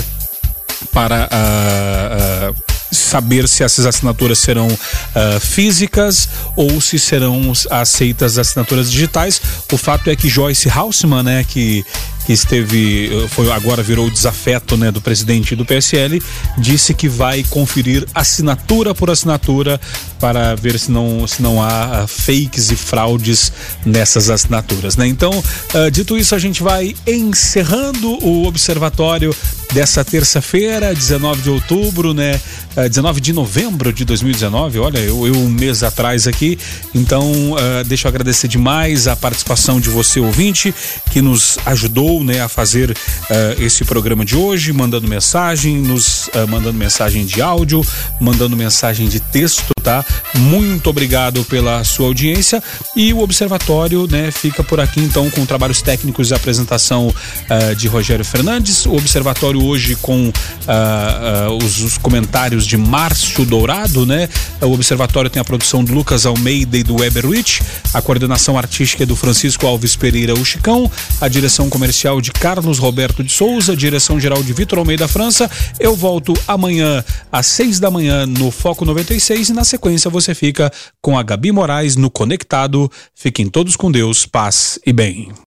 [0.85, 8.91] para uh, uh, saber se essas assinaturas serão uh, físicas ou se serão aceitas assinaturas
[8.91, 9.41] digitais.
[9.71, 11.85] O fato é que Joyce Haussmann, né, que
[12.25, 16.21] que esteve, foi agora virou desafeto, né, do presidente do PSL,
[16.57, 19.79] disse que vai conferir assinatura por assinatura
[20.19, 23.51] para ver se não, se não há uh, fakes e fraudes
[23.85, 25.05] nessas assinaturas, né?
[25.07, 29.35] Então, uh, dito isso, a gente vai encerrando o observatório
[29.73, 32.39] dessa terça-feira, 19 de outubro, né?
[32.75, 34.79] Uh, eh, 19 de novembro de 2019.
[34.79, 36.57] Olha, eu, eu um mês atrás aqui.
[36.93, 40.73] Então, uh, deixa eu agradecer demais a participação de você, ouvinte,
[41.11, 46.77] que nos ajudou, né, a fazer uh, esse programa de hoje, mandando mensagem, nos mandando
[46.77, 47.81] mensagem de áudio,
[48.19, 50.03] mandando mensagem de texto tá?
[50.33, 52.61] Muito obrigado pela sua audiência
[52.95, 57.87] e o Observatório, né, fica por aqui então com trabalhos técnicos e apresentação uh, de
[57.87, 58.87] Rogério Fernandes.
[58.87, 64.27] O Observatório hoje com uh, uh, os, os, comentários de Márcio Dourado, né?
[64.59, 67.61] O Observatório tem a produção do Lucas Almeida e do Weber Rich,
[67.93, 70.89] a coordenação artística é do Francisco Alves Pereira o Chicão,
[71.21, 75.49] a direção comercial de Carlos Roberto de Souza, direção geral de Vitor Almeida França.
[75.79, 80.71] Eu volto amanhã às seis da manhã no Foco 96 e na sequência você fica
[81.01, 82.89] com a Gabi Moraes no Conectado.
[83.13, 85.35] Fiquem todos com Deus, paz e bem.